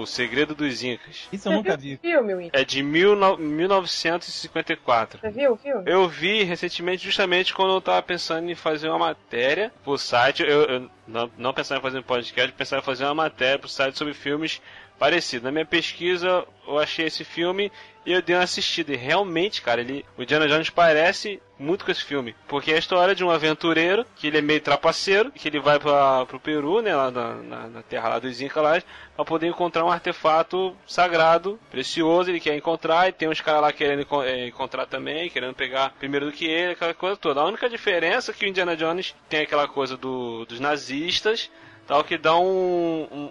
O 0.07 0.09
Segredo 0.09 0.55
dos 0.55 0.85
Incas. 0.85 1.29
Isso 1.33 1.49
eu 1.49 1.53
nunca 1.53 1.77
vi. 1.77 1.97
Filme. 1.97 2.49
É 2.53 2.65
de 2.65 2.81
19- 2.81 3.39
1954. 3.39 5.19
Você 5.21 5.31
viu 5.31 5.53
o 5.55 5.57
filme? 5.57 5.83
Eu 5.85 6.09
vi 6.09 6.45
recentemente 6.45 7.05
justamente 7.05 7.53
quando 7.53 7.75
eu 7.75 7.81
tava 7.81 8.01
pensando 8.03 8.49
em 8.49 8.55
fazer 8.55 8.89
uma 8.89 9.01
matéria 9.01 9.73
pro 9.83 9.99
site. 9.99 10.45
Eu, 10.45 10.63
eu 10.63 10.91
não, 11.09 11.29
não 11.37 11.53
pensava 11.53 11.81
em 11.81 11.83
fazer 11.83 11.99
um 11.99 12.05
podcast, 12.05 12.53
pensava 12.53 12.83
em 12.83 12.85
fazer 12.85 13.05
uma 13.05 13.15
matéria 13.15 13.59
pro 13.59 13.69
site 13.69 13.99
sobre 13.99 14.15
filmes 14.15 14.63
parecidos. 14.97 15.43
Na 15.43 15.51
minha 15.51 15.67
pesquisa, 15.67 16.47
eu 16.69 16.79
achei 16.79 17.07
esse 17.07 17.25
filme 17.25 17.73
e 18.05 18.13
eu 18.13 18.23
dei 18.23 18.37
uma 18.37 18.45
assistida. 18.45 18.93
E 18.93 18.97
realmente, 18.97 19.61
cara, 19.61 19.81
ele, 19.81 20.05
o 20.17 20.23
Indiana 20.23 20.47
Jones 20.47 20.71
parece 20.71 21.43
muito 21.59 21.85
com 21.85 21.91
esse 21.91 22.05
filme. 22.05 22.35
Porque 22.47 22.73
é 22.73 22.77
a 22.77 22.79
história 22.79 23.15
de 23.15 23.25
um 23.25 23.31
aventureiro, 23.31 24.05
que 24.17 24.27
ele 24.27 24.39
é 24.39 24.43
meio 24.43 24.61
trapaceiro, 24.61 25.31
que 25.33 25.49
ele 25.49 25.61
vai 25.61 25.79
pra, 25.79 26.27
pro 26.27 26.41
Peru, 26.41 26.81
né, 26.81 26.95
lá 26.95 27.11
na, 27.11 27.35
na, 27.35 27.69
na 27.69 27.83
terra 27.83 28.11
lá 28.11 28.19
dos 28.19 28.41
Incas 28.41 28.63
lá, 28.63 28.83
pra 29.15 29.25
poder 29.25 29.47
encontrar 29.47 29.85
um 29.85 29.91
artefato 29.91 30.77
sagrado, 30.87 31.59
precioso, 31.71 32.31
ele 32.31 32.41
quer 32.41 32.57
encontrar, 32.57 33.09
e 33.09 33.13
tem 33.13 33.29
uns 33.29 33.41
caras 33.41 33.63
lá 33.63 33.73
querendo 33.73 34.07
eh, 34.25 34.49
encontrar 34.49 34.87
também, 34.87 35.31
querendo 35.31 35.55
pegar 35.55 35.95
primeiro 35.99 36.27
do 36.27 36.33
que 36.33 36.47
ele, 36.47 36.73
aquela 36.73 36.95
coisa 36.95 37.17
toda. 37.17 37.41
A 37.41 37.47
única 37.47 37.69
diferença 37.69 38.31
é 38.31 38.35
que 38.35 38.45
o 38.45 38.49
Indiana 38.49 38.77
Jones 38.77 39.15
tem 39.29 39.41
aquela 39.41 39.67
coisa 39.67 39.97
do, 39.97 40.45
dos 40.45 40.61
nazistas, 40.61 41.51
tal, 41.87 42.05
que 42.05 42.19
dá 42.19 42.37
um, 42.37 43.09
um, 43.11 43.25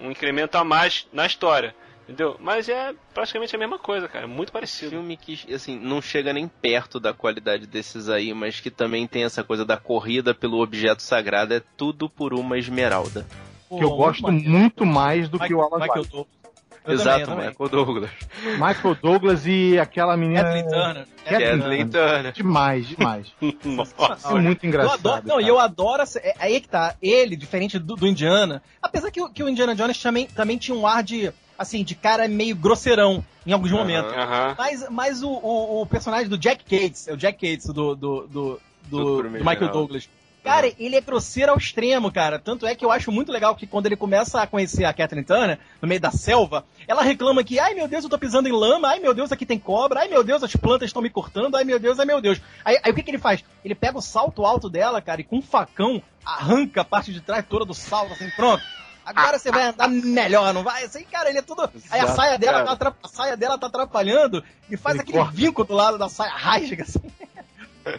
um, 0.00 0.06
um 0.06 0.10
incremento 0.10 0.56
a 0.56 0.64
mais 0.64 1.06
na 1.12 1.26
história. 1.26 1.74
Entendeu? 2.08 2.36
Mas 2.40 2.68
é 2.70 2.94
praticamente 3.12 3.54
a 3.54 3.58
mesma 3.58 3.78
coisa, 3.78 4.08
cara. 4.08 4.24
é 4.24 4.28
Muito 4.28 4.50
parecido. 4.50 4.92
Filme 4.92 5.14
que, 5.16 5.52
assim, 5.54 5.78
não 5.78 6.00
chega 6.00 6.32
nem 6.32 6.48
perto 6.48 6.98
da 6.98 7.12
qualidade 7.12 7.66
desses 7.66 8.08
aí, 8.08 8.32
mas 8.32 8.60
que 8.60 8.70
também 8.70 9.06
tem 9.06 9.24
essa 9.24 9.44
coisa 9.44 9.62
da 9.62 9.76
corrida 9.76 10.34
pelo 10.34 10.62
objeto 10.62 11.02
sagrado. 11.02 11.52
É 11.52 11.62
tudo 11.76 12.08
por 12.08 12.32
uma 12.32 12.56
esmeralda. 12.58 13.26
Que 13.68 13.84
eu 13.84 13.90
gosto 13.90 14.32
muito 14.32 14.86
mais 14.86 15.28
do 15.28 15.38
que 15.38 15.52
o 15.52 15.60
Alan 15.60 15.80
Michael. 15.80 16.04
Douglas. 16.06 16.38
Eu 16.86 16.94
Exato, 16.94 17.26
também, 17.26 17.44
eu 17.44 17.50
Michael 17.50 17.68
Douglas. 17.68 18.10
Michael 18.54 18.94
Douglas 19.02 19.46
e 19.46 19.78
aquela 19.78 20.16
menina. 20.16 20.42
Kathleen 20.42 20.68
Turner. 20.70 21.06
Kathleen 21.26 21.88
Turner. 21.88 22.32
Demais, 22.32 22.86
demais. 22.88 23.26
Nossa. 23.62 24.30
É 24.30 24.40
muito 24.40 24.64
Eu 24.64 24.68
engraçado. 24.68 24.94
adoro, 25.06 25.22
não, 25.26 25.38
e 25.38 25.46
eu 25.46 25.58
adoro. 25.58 26.00
essa- 26.00 26.18
é, 26.20 26.34
aí 26.38 26.58
que 26.62 26.68
tá. 26.68 26.94
Ele, 27.02 27.36
diferente 27.36 27.78
do, 27.78 27.94
do 27.94 28.06
Indiana. 28.06 28.62
Apesar 28.82 29.10
que, 29.10 29.20
o- 29.20 29.28
que 29.28 29.42
o 29.42 29.48
Indiana 29.50 29.74
Jones 29.74 30.00
também, 30.00 30.26
também 30.28 30.56
tinha 30.56 30.74
um 30.74 30.86
ar 30.86 31.02
de. 31.02 31.30
Assim, 31.58 31.82
de 31.82 31.96
cara 31.96 32.28
meio 32.28 32.54
grosseirão 32.54 33.24
em 33.44 33.52
alguns 33.52 33.72
momentos. 33.72 34.12
Mas, 34.56 34.88
mas 34.88 35.22
o, 35.22 35.28
o, 35.28 35.82
o 35.82 35.86
personagem 35.86 36.28
do 36.28 36.38
Jack 36.38 36.64
Cates, 36.64 37.08
é 37.08 37.12
o 37.12 37.16
Jack 37.16 37.38
Cates 37.38 37.66
do, 37.66 37.96
do, 37.96 38.26
do, 38.28 38.60
do, 38.84 39.22
do 39.22 39.30
Michael. 39.30 39.72
Douglas. 39.72 40.08
Cara, 40.48 40.72
ele 40.78 40.96
é 40.96 41.00
grosseiro 41.00 41.52
ao 41.52 41.58
extremo, 41.58 42.10
cara. 42.10 42.38
Tanto 42.38 42.66
é 42.66 42.74
que 42.74 42.82
eu 42.82 42.90
acho 42.90 43.12
muito 43.12 43.30
legal 43.30 43.54
que 43.54 43.66
quando 43.66 43.84
ele 43.84 43.96
começa 43.96 44.40
a 44.40 44.46
conhecer 44.46 44.84
a 44.84 44.94
Kathleen 44.94 45.24
Turner, 45.24 45.58
no 45.82 45.86
meio 45.86 46.00
da 46.00 46.10
selva, 46.10 46.64
ela 46.86 47.02
reclama 47.02 47.44
que, 47.44 47.58
ai 47.58 47.74
meu 47.74 47.86
Deus, 47.86 48.04
eu 48.04 48.08
tô 48.08 48.18
pisando 48.18 48.48
em 48.48 48.52
lama, 48.52 48.88
ai 48.88 48.98
meu 48.98 49.12
Deus, 49.12 49.30
aqui 49.30 49.44
tem 49.44 49.58
cobra, 49.58 50.00
ai 50.00 50.08
meu 50.08 50.24
Deus, 50.24 50.42
as 50.42 50.56
plantas 50.56 50.88
estão 50.88 51.02
me 51.02 51.10
cortando, 51.10 51.56
ai 51.56 51.64
meu 51.64 51.78
Deus, 51.78 51.98
ai 51.98 52.06
meu 52.06 52.20
Deus. 52.20 52.40
Aí, 52.64 52.78
aí 52.82 52.92
o 52.92 52.94
que, 52.94 53.02
que 53.02 53.10
ele 53.10 53.18
faz? 53.18 53.44
Ele 53.62 53.74
pega 53.74 53.98
o 53.98 54.02
salto 54.02 54.46
alto 54.46 54.70
dela, 54.70 55.02
cara, 55.02 55.20
e 55.20 55.24
com 55.24 55.36
um 55.36 55.42
facão 55.42 56.00
arranca 56.24 56.80
a 56.80 56.84
parte 56.84 57.12
de 57.12 57.20
trás 57.20 57.44
toda 57.46 57.66
do 57.66 57.74
salto, 57.74 58.12
assim, 58.12 58.30
pronto. 58.30 58.62
Agora 59.08 59.38
você 59.38 59.50
vai 59.50 59.64
andar 59.68 59.88
melhor, 59.88 60.52
não 60.52 60.62
vai? 60.62 60.84
Assim, 60.84 61.02
cara, 61.04 61.28
ele 61.30 61.38
é 61.38 61.42
tudo. 61.42 61.68
Aí 61.90 62.00
a 62.00 62.08
saia 62.08 62.38
dela, 62.38 62.64
tá, 62.64 62.72
atrap- 62.72 62.96
a 63.02 63.08
saia 63.08 63.36
dela 63.36 63.58
tá 63.58 63.66
atrapalhando 63.66 64.42
e 64.70 64.76
faz 64.76 64.94
Ele 64.96 65.02
aquele 65.02 65.18
corta. 65.18 65.32
vinco 65.34 65.64
do 65.64 65.74
lado 65.74 65.96
da 65.98 66.08
saia, 66.08 66.30
rasga 66.30 66.82
assim. 66.82 67.00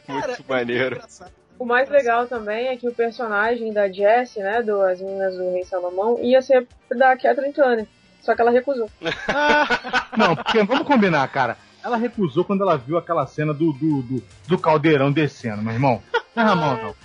Muito 0.07 0.21
Cara, 0.21 0.33
é 0.33 0.37
maneiro. 0.47 0.95
engraçado. 0.97 1.31
O 1.57 1.65
mais 1.65 1.89
legal 1.89 2.27
também 2.27 2.67
é 2.67 2.77
que 2.77 2.87
o 2.87 2.93
personagem 2.93 3.73
da 3.73 3.89
Jessie, 3.91 4.41
né, 4.41 4.61
do 4.61 4.79
As 4.81 5.01
Minas 5.01 5.35
do 5.35 5.51
Rei 5.51 5.65
Salomão, 5.65 6.17
ia 6.21 6.41
ser 6.41 6.67
da 6.95 7.17
Catherine 7.17 7.51
Turner. 7.53 7.85
Só 8.21 8.35
que 8.35 8.41
ela 8.41 8.51
recusou. 8.51 8.89
Não, 10.15 10.35
porque 10.35 10.63
vamos 10.63 10.85
combinar, 10.87 11.27
cara. 11.29 11.57
Ela 11.83 11.97
recusou 11.97 12.43
quando 12.43 12.61
ela 12.61 12.77
viu 12.77 12.97
aquela 12.97 13.25
cena 13.25 13.53
do, 13.53 13.71
do, 13.73 14.01
do, 14.03 14.23
do 14.47 14.57
caldeirão 14.59 15.11
descendo, 15.11 15.61
meu 15.61 15.73
irmão. 15.73 16.01
Não, 16.45 16.55
não, 16.55 16.83
não. 16.83 16.95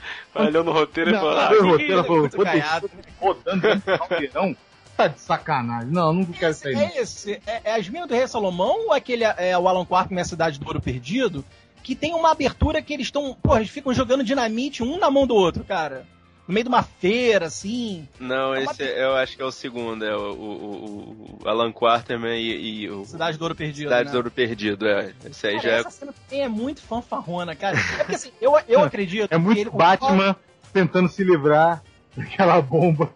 Olhou 0.46 0.64
no 0.64 0.72
roteiro 0.72 1.10
e 1.10 1.12
Não, 1.12 1.20
falou: 1.20 1.38
ah, 1.38 1.48
foi 1.48 1.58
o 1.58 1.70
roteiro, 1.70 2.04
falou, 2.04 2.28
"Vou 2.28 2.44
caiado." 2.44 2.88
descer 2.88 3.04
rodando 3.20 3.82
caldeirão. 3.98 4.56
Tá 4.96 5.08
de 5.08 5.20
sacanagem. 5.20 5.90
Não, 5.90 6.12
não 6.12 6.24
quero 6.24 6.54
não. 6.72 6.80
É 6.80 6.98
esse. 6.98 7.40
É, 7.46 7.60
é 7.64 7.74
As 7.74 7.88
Minas 7.88 8.08
do 8.08 8.14
Rei 8.14 8.28
Salomão 8.28 8.86
ou 8.86 8.92
aquele 8.92 9.24
é, 9.24 9.56
o 9.58 9.66
Alan 9.66 9.84
Quark 9.84 10.12
minha 10.12 10.24
cidade 10.24 10.58
do 10.58 10.66
Ouro 10.66 10.80
Perdido? 10.80 11.44
Que 11.82 11.94
tem 11.94 12.14
uma 12.14 12.30
abertura 12.30 12.80
que 12.80 12.94
eles 12.94 13.06
estão. 13.06 13.36
Porra, 13.42 13.58
eles 13.58 13.70
ficam 13.70 13.92
jogando 13.92 14.22
dinamite 14.22 14.82
um 14.82 14.98
na 14.98 15.10
mão 15.10 15.26
do 15.26 15.34
outro, 15.34 15.64
cara. 15.64 16.06
No 16.46 16.52
meio 16.54 16.64
de 16.64 16.68
uma 16.68 16.82
feira, 16.82 17.46
assim. 17.46 18.06
Não, 18.20 18.54
É 18.54 18.60
uma 18.60 18.70
esse 18.72 18.82
é- 18.82 19.02
eu 19.04 19.16
acho 19.16 19.36
que 19.36 19.42
é 19.42 19.44
o 19.44 19.50
segundo, 19.52 20.04
é 20.04 20.14
o, 20.16 20.32
o- 20.32 21.38
o 21.42 21.48
Alan 21.48 21.72
Quarterman 21.72 22.38
e, 22.38 22.82
e 22.82 22.90
o 22.90 23.04
Cidade 23.04 23.38
do 23.38 23.42
Ouro 23.42 23.54
Perdido. 23.54 23.84
Cidade 23.88 24.06
né? 24.06 24.10
do 24.12 24.16
Ouro 24.16 24.30
Perdido, 24.30 24.86
é. 24.86 25.12
Esse 25.24 25.46
aí 25.46 25.56
Cara, 25.56 25.68
já 25.68 25.74
é 25.76 25.80
essa 25.80 25.90
cena 25.90 26.12
também 26.28 26.44
é 26.44 26.48
muito 26.48 26.82
fanfarrona, 26.82 27.54
cara. 27.56 27.76
É 27.78 27.96
porque 27.98 28.14
assim, 28.16 28.32
eu, 28.40 28.58
eu 28.68 28.80
acredito. 28.84 29.24
É 29.32 29.36
que 29.36 29.38
muito 29.38 29.58
ele- 29.60 29.70
o 29.70 29.72
Batman 29.72 30.36
tentando 30.72 31.08
se 31.08 31.24
livrar 31.24 31.82
daquela 32.16 32.60
bomba. 32.60 33.10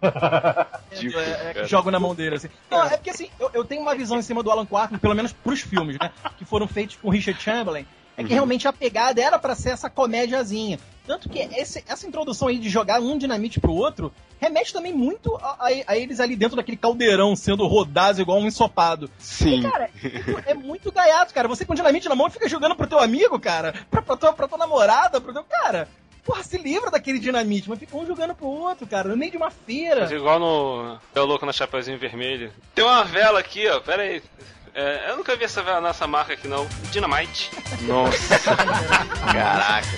ridículo, 0.90 1.22
é, 1.22 1.30
é, 1.50 1.54
cara. 1.54 1.66
jogo 1.66 1.90
na 1.90 2.00
mão 2.00 2.14
dele, 2.14 2.36
assim. 2.36 2.48
Não, 2.70 2.84
é 2.84 2.96
porque 2.96 3.10
assim, 3.10 3.28
eu, 3.38 3.50
eu 3.52 3.64
tenho 3.64 3.82
uma 3.82 3.94
visão 3.94 4.18
em 4.18 4.22
cima 4.22 4.42
do 4.42 4.50
Alan 4.50 4.66
Quarterman, 4.66 4.98
pelo 5.00 5.14
menos 5.14 5.32
pros 5.32 5.60
filmes, 5.60 5.96
né? 6.00 6.10
Que 6.36 6.44
foram 6.44 6.66
feitos 6.66 6.96
com 6.96 7.08
Richard 7.10 7.40
Chamberlain. 7.42 7.86
É 8.16 8.22
que 8.22 8.30
Uhum. 8.30 8.34
realmente 8.34 8.66
a 8.66 8.72
pegada 8.72 9.20
era 9.22 9.38
pra 9.38 9.54
ser 9.54 9.70
essa 9.70 9.88
comédiazinha. 9.88 10.80
Tanto 11.08 11.28
que 11.28 11.38
esse- 11.40 11.82
essa 11.88 12.06
introdução 12.06 12.46
aí 12.46 12.58
de 12.58 12.68
jogar 12.68 13.00
um 13.00 13.18
dinamite 13.18 13.58
pro 13.58 13.72
outro 13.72 14.12
remete 14.40 14.72
também 14.72 14.92
muito 14.92 15.34
a, 15.36 15.56
a- 15.66 15.84
a 15.88 15.96
eles 15.96 16.20
ali 16.20 16.36
dentro 16.36 16.54
daquele 16.56 16.76
caldeirão 16.76 17.34
sendo 17.34 17.66
rodados 17.66 18.20
igual 18.20 18.38
um 18.38 18.46
ensopado. 18.46 19.10
Sim. 19.18 19.62
Cara, 19.62 19.90
é 20.04 20.08
muito, 20.32 20.48
é 20.50 20.54
muito 20.54 20.92
gaiato, 20.92 21.34
cara. 21.34 21.48
Você 21.48 21.64
com 21.64 21.74
dinamite 21.74 22.08
na 22.08 22.14
mão 22.14 22.30
fica 22.30 22.48
jogando 22.48 22.76
pro 22.76 22.86
teu 22.86 23.00
amigo, 23.00 23.40
cara, 23.40 23.74
pra, 23.90 24.02
pra, 24.02 24.16
tua, 24.16 24.32
pra 24.32 24.46
tua 24.46 24.58
namorada, 24.58 25.20
pro 25.20 25.32
teu. 25.32 25.42
Cara, 25.44 25.88
porra, 26.24 26.42
se 26.42 26.58
livra 26.58 26.90
daquele 26.90 27.18
dinamite, 27.18 27.68
mas 27.70 27.78
fica 27.78 27.96
um 27.96 28.06
jogando 28.06 28.34
pro 28.34 28.46
outro, 28.46 28.86
cara, 28.86 29.08
no 29.08 29.16
meio 29.16 29.30
de 29.32 29.38
uma 29.38 29.50
feira. 29.50 30.02
Mas 30.02 30.12
igual 30.12 30.38
no. 30.38 30.98
É 31.14 31.20
o 31.20 31.24
louco 31.24 31.46
na 31.46 31.52
Chapeuzinho 31.52 31.98
Vermelho. 31.98 32.52
Tem 32.74 32.84
uma 32.84 33.02
vela 33.02 33.40
aqui, 33.40 33.66
ó. 33.68 33.80
Pera 33.80 34.02
aí. 34.02 34.22
É, 34.74 35.10
eu 35.10 35.16
nunca 35.16 35.34
vi 35.34 35.42
essa 35.44 35.62
vela 35.62 35.80
nessa 35.80 36.06
marca 36.06 36.34
aqui 36.34 36.46
não. 36.46 36.64
Dynamite. 36.92 37.50
Nossa. 37.82 38.38
Caraca. 39.32 39.88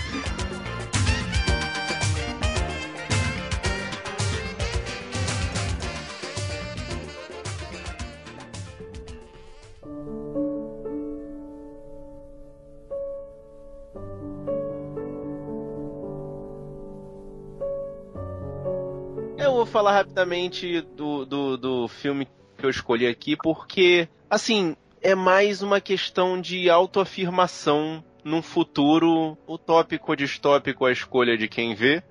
Falar 19.80 19.92
rapidamente 19.92 20.82
do, 20.94 21.24
do, 21.24 21.56
do 21.56 21.88
filme 21.88 22.28
que 22.58 22.66
eu 22.66 22.68
escolhi 22.68 23.06
aqui, 23.06 23.34
porque, 23.34 24.06
assim, 24.28 24.76
é 25.00 25.14
mais 25.14 25.62
uma 25.62 25.80
questão 25.80 26.38
de 26.38 26.68
autoafirmação 26.68 28.04
num 28.22 28.42
futuro 28.42 29.38
utópico 29.48 30.12
ou 30.12 30.16
distópico 30.16 30.84
a 30.84 30.92
escolha 30.92 31.34
de 31.34 31.48
quem 31.48 31.74
vê, 31.74 32.02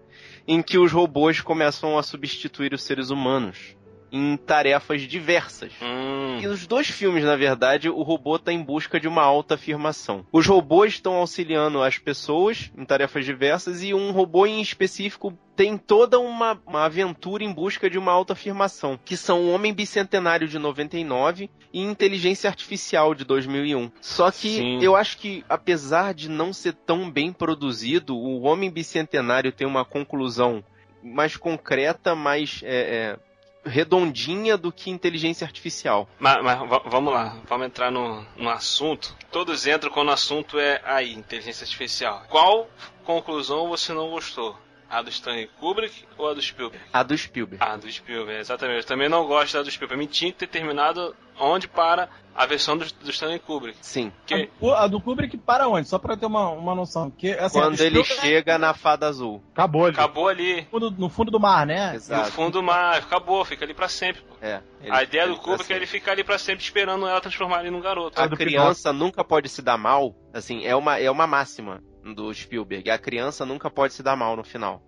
em 0.47 0.63
que 0.63 0.79
os 0.79 0.91
robôs 0.91 1.41
começam 1.41 1.95
a 1.95 2.01
substituir 2.01 2.73
os 2.73 2.81
seres 2.81 3.11
humanos 3.11 3.77
em 4.11 4.37
tarefas 4.37 5.01
diversas. 5.01 5.71
Hum. 5.81 6.39
E 6.41 6.47
os 6.47 6.65
dois 6.65 6.87
filmes, 6.87 7.23
na 7.23 7.35
verdade, 7.35 7.89
o 7.89 8.01
robô 8.01 8.35
está 8.35 8.51
em 8.51 8.61
busca 8.61 8.99
de 8.99 9.07
uma 9.07 9.23
autoafirmação. 9.23 10.25
Os 10.31 10.45
robôs 10.45 10.93
estão 10.93 11.15
auxiliando 11.15 11.81
as 11.81 11.97
pessoas 11.97 12.71
em 12.77 12.85
tarefas 12.85 13.25
diversas 13.25 13.83
e 13.83 13.93
um 13.93 14.11
robô 14.11 14.45
em 14.45 14.61
específico 14.61 15.37
tem 15.59 15.77
toda 15.77 16.17
uma, 16.17 16.57
uma 16.65 16.85
aventura 16.85 17.43
em 17.43 17.51
busca 17.51 17.89
de 17.89 17.97
uma 17.97 18.13
autoafirmação, 18.13 18.97
que 19.03 19.17
são 19.17 19.41
o 19.41 19.51
Homem 19.51 19.73
Bicentenário 19.73 20.47
de 20.47 20.57
99 20.57 21.49
e 21.73 21.81
Inteligência 21.81 22.49
Artificial 22.49 23.13
de 23.13 23.25
2001. 23.25 23.91
Só 23.99 24.31
que 24.31 24.55
Sim. 24.55 24.79
eu 24.81 24.95
acho 24.95 25.17
que, 25.17 25.43
apesar 25.49 26.13
de 26.13 26.29
não 26.29 26.53
ser 26.53 26.73
tão 26.73 27.11
bem 27.11 27.33
produzido, 27.33 28.15
o 28.15 28.43
Homem 28.43 28.71
Bicentenário 28.71 29.51
tem 29.51 29.67
uma 29.67 29.83
conclusão 29.83 30.63
mais 31.03 31.35
concreta, 31.35 32.15
mais 32.15 32.61
é, 32.63 32.79
é, 32.79 33.19
redondinha 33.65 34.57
do 34.57 34.71
que 34.71 34.89
inteligência 34.89 35.45
artificial. 35.45 36.07
Mas, 36.19 36.43
mas 36.43 36.59
va- 36.69 36.81
vamos 36.85 37.13
lá, 37.13 37.37
vamos 37.47 37.67
entrar 37.67 37.91
no, 37.91 38.25
no 38.37 38.49
assunto. 38.49 39.15
Todos 39.31 39.67
entram 39.67 39.91
quando 39.91 40.09
o 40.09 40.13
assunto 40.13 40.57
é 40.59 40.81
aí, 40.85 41.13
inteligência 41.13 41.63
artificial. 41.63 42.23
Qual 42.29 42.69
conclusão 43.03 43.67
você 43.69 43.93
não 43.93 44.09
gostou? 44.09 44.57
A 44.89 45.01
do 45.01 45.09
Stanley 45.09 45.47
Kubrick 45.59 46.05
ou 46.17 46.29
a 46.29 46.33
do 46.33 46.41
Spielberg? 46.41 46.83
A 46.91 47.03
do 47.03 47.17
Spielberg. 47.17 47.63
A 47.63 47.77
do 47.77 47.91
Spielberg, 47.91 48.39
exatamente. 48.41 48.79
Eu 48.79 48.85
também 48.85 49.07
não 49.07 49.27
gosto 49.27 49.53
da 49.53 49.61
do 49.61 49.69
Spielberg. 49.69 49.87
Pra 49.89 49.97
mim 49.97 50.07
tinha 50.07 50.31
que 50.31 50.39
ter 50.39 50.47
terminado 50.47 51.15
onde 51.39 51.67
para 51.67 52.09
a 52.35 52.45
versão 52.45 52.77
do, 52.77 52.85
do 52.85 53.09
Stanley 53.09 53.39
Kubrick. 53.39 53.77
Sim. 53.81 54.11
Que, 54.25 54.49
A 54.75 54.87
do 54.87 54.99
Kubrick 54.99 55.37
para 55.37 55.67
onde? 55.67 55.87
Só 55.87 55.97
pra 55.99 56.13
eu 56.13 56.17
ter 56.17 56.25
uma, 56.25 56.49
uma 56.49 56.73
noção. 56.73 57.09
Porque, 57.09 57.31
assim, 57.39 57.59
Quando 57.59 57.79
ele 57.81 58.03
chega 58.03 58.57
na 58.57 58.73
fada 58.73 59.07
azul. 59.07 59.43
Acabou 59.51 59.85
ali. 59.85 59.93
acabou 59.93 60.27
ali, 60.27 60.61
no 60.61 60.67
fundo, 60.69 60.91
no 60.91 61.09
fundo 61.09 61.31
do 61.31 61.39
mar, 61.39 61.65
né? 61.65 61.89
no 61.89 61.95
Exato. 61.95 62.31
fundo 62.31 62.53
do 62.53 62.63
mar, 62.63 62.97
acabou, 62.97 63.43
fica 63.45 63.65
ali 63.65 63.73
pra 63.73 63.87
sempre. 63.87 64.21
pô. 64.21 64.35
É, 64.41 64.61
ele 64.81 64.91
a 64.91 65.03
ideia 65.03 65.27
do 65.27 65.35
Kubrick 65.37 65.71
é 65.71 65.75
ele 65.75 65.85
ficar 65.85 66.13
ali 66.13 66.23
pra 66.23 66.37
sempre 66.37 66.63
esperando 66.63 67.07
ela 67.07 67.21
transformar 67.21 67.59
ele 67.61 67.71
num 67.71 67.81
garoto. 67.81 68.19
A 68.19 68.27
criança 68.29 68.91
nunca 68.93 69.23
pode 69.23 69.49
se 69.49 69.61
dar 69.61 69.77
mal. 69.77 70.15
Assim, 70.33 70.65
é 70.65 70.75
uma, 70.75 70.97
é 70.97 71.09
uma 71.11 71.27
máxima 71.27 71.81
do 72.03 72.33
Spielberg. 72.33 72.89
A 72.89 72.97
criança 72.97 73.45
nunca 73.45 73.69
pode 73.69 73.93
se 73.93 74.03
dar 74.03 74.15
mal 74.15 74.35
no 74.35 74.43
final. 74.43 74.81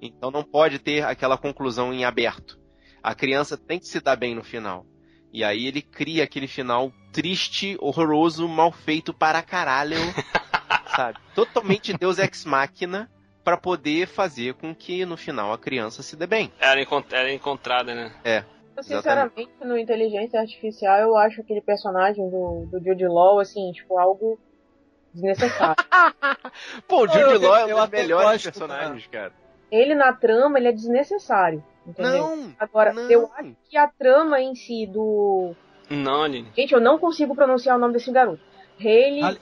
Então 0.00 0.30
não 0.30 0.42
pode 0.42 0.78
ter 0.78 1.04
aquela 1.04 1.36
conclusão 1.36 1.92
em 1.92 2.04
aberto. 2.04 2.58
A 3.02 3.14
criança 3.14 3.56
tem 3.56 3.78
que 3.78 3.86
se 3.86 4.00
dar 4.00 4.16
bem 4.16 4.34
no 4.34 4.44
final. 4.44 4.86
E 5.32 5.44
aí 5.44 5.66
ele 5.66 5.82
cria 5.82 6.24
aquele 6.24 6.46
final 6.46 6.92
triste, 7.12 7.76
horroroso, 7.80 8.48
mal 8.48 8.72
feito 8.72 9.12
para 9.12 9.42
caralho. 9.42 9.96
sabe? 10.94 11.18
Totalmente 11.34 11.96
Deus 11.96 12.18
Ex 12.18 12.44
Machina 12.44 13.10
para 13.44 13.56
poder 13.56 14.06
fazer 14.06 14.54
com 14.54 14.74
que 14.74 15.04
no 15.06 15.16
final 15.16 15.52
a 15.52 15.58
criança 15.58 16.02
se 16.02 16.16
dê 16.16 16.26
bem. 16.26 16.52
Era, 16.60 16.80
encont- 16.82 17.12
era 17.12 17.32
encontrada, 17.32 17.94
né? 17.94 18.12
Eu, 18.76 18.82
Sinceramente, 18.82 19.50
no 19.60 19.76
Inteligência 19.76 20.38
Artificial, 20.38 21.00
eu 21.00 21.16
acho 21.16 21.40
aquele 21.40 21.60
personagem 21.60 22.28
do, 22.30 22.68
do 22.70 22.78
Jude 22.84 23.06
Law, 23.06 23.40
assim, 23.40 23.72
tipo, 23.72 23.98
algo 23.98 24.38
desnecessário. 25.20 25.76
Pô, 26.88 27.04
o 27.04 27.08
Jude 27.08 27.44
Law 27.46 27.56
é 27.56 27.74
um 27.74 27.78
dos 27.80 27.90
melhores 27.90 28.42
personagens, 28.42 29.06
cara. 29.08 29.32
ele 29.70 29.94
na 29.94 30.12
trama, 30.12 30.58
ele 30.58 30.68
é 30.68 30.72
desnecessário, 30.72 31.62
entendeu? 31.86 32.12
Não! 32.36 32.52
Agora, 32.58 32.92
não. 32.92 33.10
eu 33.10 33.30
acho 33.36 33.54
que 33.68 33.76
a 33.76 33.88
trama 33.88 34.40
em 34.40 34.54
si 34.54 34.86
do... 34.86 35.54
Não, 35.90 36.22
Aline. 36.22 36.50
Gente, 36.56 36.72
eu 36.74 36.80
não 36.80 36.98
consigo 36.98 37.34
pronunciar 37.34 37.76
o 37.76 37.80
nome 37.80 37.94
desse 37.94 38.10
garoto. 38.12 38.40
Haley... 38.78 39.22
Hale- 39.22 39.38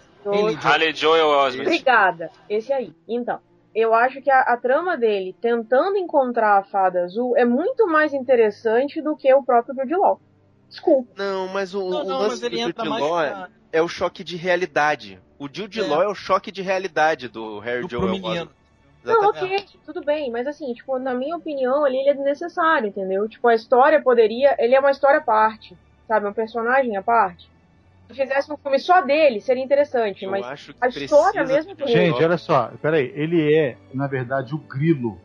Haley 0.63 0.93
Joel 0.95 1.29
Osment. 1.29 1.63
Obrigada. 1.67 2.31
Esse 2.49 2.73
aí. 2.73 2.93
Então, 3.07 3.39
eu 3.73 3.95
acho 3.95 4.21
que 4.21 4.31
a, 4.31 4.41
a 4.41 4.57
trama 4.57 4.97
dele 4.97 5.37
tentando 5.41 5.97
encontrar 5.97 6.59
a 6.59 6.65
fada 6.65 7.05
azul 7.05 7.37
é 7.37 7.45
muito 7.45 7.87
mais 7.87 8.13
interessante 8.13 9.01
do 9.01 9.15
que 9.17 9.33
o 9.33 9.45
próprio 9.45 9.75
Jude 9.77 9.95
Law. 9.95 10.21
Desculpa. 10.69 11.13
Não, 11.17 11.47
mas 11.49 11.75
o, 11.75 11.89
Não, 11.89 12.01
o 12.01 12.05
não, 12.05 12.19
lance 12.19 12.31
mas 12.31 12.43
ele 12.43 12.57
do 12.57 12.63
entra 12.71 12.85
Jude 12.85 12.89
mais 12.91 13.03
Law 13.05 13.23
é- 13.23 13.31
pra- 13.31 13.49
é 13.77 13.83
o 13.83 13.89
choque 13.89 14.25
de 14.25 14.37
realidade. 14.37 15.21
O 15.39 15.49
Jude 15.53 15.81
É. 15.81 15.87
Law 15.87 16.03
é 16.03 16.09
o 16.09 16.15
choque 16.15 16.51
de 16.51 16.63
realidade 16.63 17.29
do 17.29 17.59
Harry 17.59 17.83
do, 17.83 17.91
Joel. 17.91 18.15
Osment. 18.15 18.49
Não, 19.05 19.29
ok, 19.29 19.65
tudo 19.85 20.03
bem, 20.05 20.33
mas 20.33 20.49
assim, 20.49 20.73
tipo, 20.73 20.99
na 20.99 21.15
minha 21.15 21.37
opinião, 21.37 21.85
ali 21.85 21.99
ele 21.99 22.09
é 22.09 22.15
desnecessário, 22.15 22.89
entendeu? 22.89 23.29
Tipo, 23.29 23.47
a 23.47 23.55
história 23.55 24.03
poderia. 24.03 24.57
Ele 24.59 24.75
é 24.75 24.81
uma 24.81 24.91
história 24.91 25.19
à 25.19 25.23
parte, 25.23 25.77
sabe? 26.09 26.27
Um 26.27 26.33
personagem 26.33 26.97
à 26.97 27.03
parte. 27.03 27.49
Se 28.09 28.15
fizesse 28.15 28.51
um 28.53 28.57
filme 28.57 28.79
só 28.79 29.01
dele, 29.03 29.41
seria 29.41 29.63
interessante, 29.63 30.25
Eu 30.25 30.31
mas 30.31 30.71
a 30.81 30.89
história 30.89 31.45
mesmo 31.45 31.73
um 31.73 31.87
Gente, 31.87 32.23
olha 32.23 32.39
só, 32.39 32.71
peraí, 32.81 33.13
ele 33.15 33.55
é, 33.55 33.77
na 33.93 34.07
verdade, 34.07 34.55
o 34.55 34.59
grilo. 34.59 35.21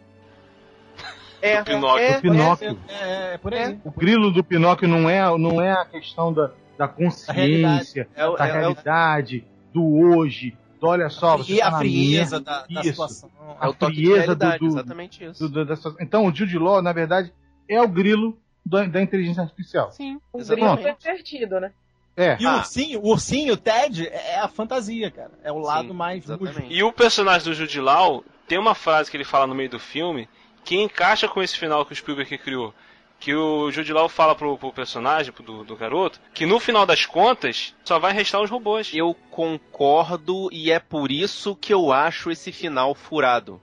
é, 1.42 1.60
do 1.60 1.66
Pinóquio. 1.66 2.04
é, 2.04 2.18
O 2.18 2.22
Pinóquio. 2.22 2.80
É, 2.88 2.94
é, 2.94 3.34
é 3.34 3.38
por 3.38 3.54
aí. 3.54 3.80
O 3.84 3.92
grilo 3.92 4.32
do 4.32 4.44
Pinóquio 4.44 4.88
não 4.88 5.10
é, 5.10 5.22
não 5.38 5.62
é 5.62 5.72
a 5.72 5.86
questão 5.86 6.34
da, 6.34 6.52
da 6.82 6.88
consciência, 6.88 8.08
é, 8.16 8.26
o- 8.28 8.36
da 8.36 8.46
é, 8.48 8.50
é 8.50 8.52
o- 8.54 8.56
realidade, 8.60 9.46
do 9.74 9.84
hoje, 9.86 10.58
do 10.80 10.88
olha 10.88 11.10
só, 11.10 11.38
você 11.38 11.54
E 11.54 11.58
tá 11.60 11.68
a 11.68 11.72
na 11.72 11.78
frieza 11.78 12.40
da, 12.40 12.66
da 12.68 12.84
situação. 12.84 13.30
é 13.62 13.68
o 13.68 13.70
a 13.70 13.74
toque 13.74 13.96
frieza 13.96 14.16
realidade, 14.22 14.60
do- 14.60 14.66
do- 14.68 14.72
exatamente 14.74 15.24
isso. 15.24 15.44
do- 15.48 15.50
do- 15.50 15.66
dessa- 15.66 15.96
Então, 16.00 16.26
o 16.26 16.34
Jude 16.34 16.58
Law, 16.58 16.82
na 16.82 16.92
verdade, 16.92 17.32
é 17.70 17.80
o 17.82 17.88
grilo 17.88 18.36
da, 18.66 18.84
da 18.86 19.02
inteligência 19.02 19.44
artificial. 19.44 19.92
Sim, 19.92 20.20
o 20.34 20.40
grilo 20.44 20.78
pervertido, 20.78 21.60
né? 21.60 21.72
É. 22.18 22.38
E 22.40 22.46
o 22.46 22.50
Ah. 22.50 22.58
ursinho, 22.58 23.00
o 23.00 23.08
ursinho, 23.10 23.54
o 23.54 23.58
Ted, 23.58 24.08
é 24.08 24.40
a 24.40 24.48
fantasia, 24.48 25.10
cara. 25.12 25.32
É 25.44 25.52
o 25.52 25.60
lado 25.60 25.90
Sim, 25.90 25.94
mais. 25.94 26.26
E 26.70 26.84
o 26.84 26.92
personagem 26.92 27.48
do 27.48 27.54
Jude 27.54 27.80
Law 27.80 28.24
tem 28.48 28.58
uma 28.60 28.76
frase 28.76 29.10
que 29.10 29.16
ele 29.16 29.24
fala 29.24 29.48
no 29.48 29.56
meio 29.56 29.70
do 29.70 29.80
filme 29.80 30.28
que 30.66 30.76
encaixa 30.76 31.28
com 31.28 31.42
esse 31.42 31.58
final 31.58 31.86
que 31.86 31.94
o 31.94 31.96
Spielberg 31.96 32.38
criou. 32.40 32.74
Que 33.22 33.34
o 33.36 33.72
Jude 33.72 33.94
Law 33.94 34.10
fala 34.10 34.34
pro, 34.36 34.58
pro 34.58 34.74
personagem, 34.74 35.32
pro- 35.32 35.44
do, 35.44 35.64
do 35.64 35.76
garoto, 35.78 36.20
que 36.34 36.46
no 36.46 36.60
final 36.60 36.86
das 36.88 37.06
contas 37.06 37.74
só 37.86 38.00
vai 38.00 38.12
restar 38.12 38.42
os 38.42 38.50
robôs. 38.50 38.92
Eu 38.94 39.16
concordo 39.30 40.50
e 40.52 40.72
é 40.72 40.80
por 40.80 41.12
isso 41.12 41.56
que 41.56 41.72
eu 41.74 41.94
acho 41.94 42.32
esse 42.32 42.52
final 42.52 42.94
furado. 42.96 43.62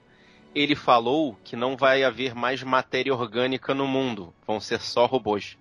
Ele 0.55 0.75
falou 0.77 1.37
que 1.45 1.57
não 1.57 1.77
vai 1.77 2.05
haver 2.05 2.35
mais 2.35 2.63
matéria 2.63 3.13
orgânica 3.13 3.75
no 3.75 3.87
mundo, 3.87 4.33
vão 4.47 4.61
ser 4.61 4.81
só 4.81 5.07
robôs. 5.07 5.59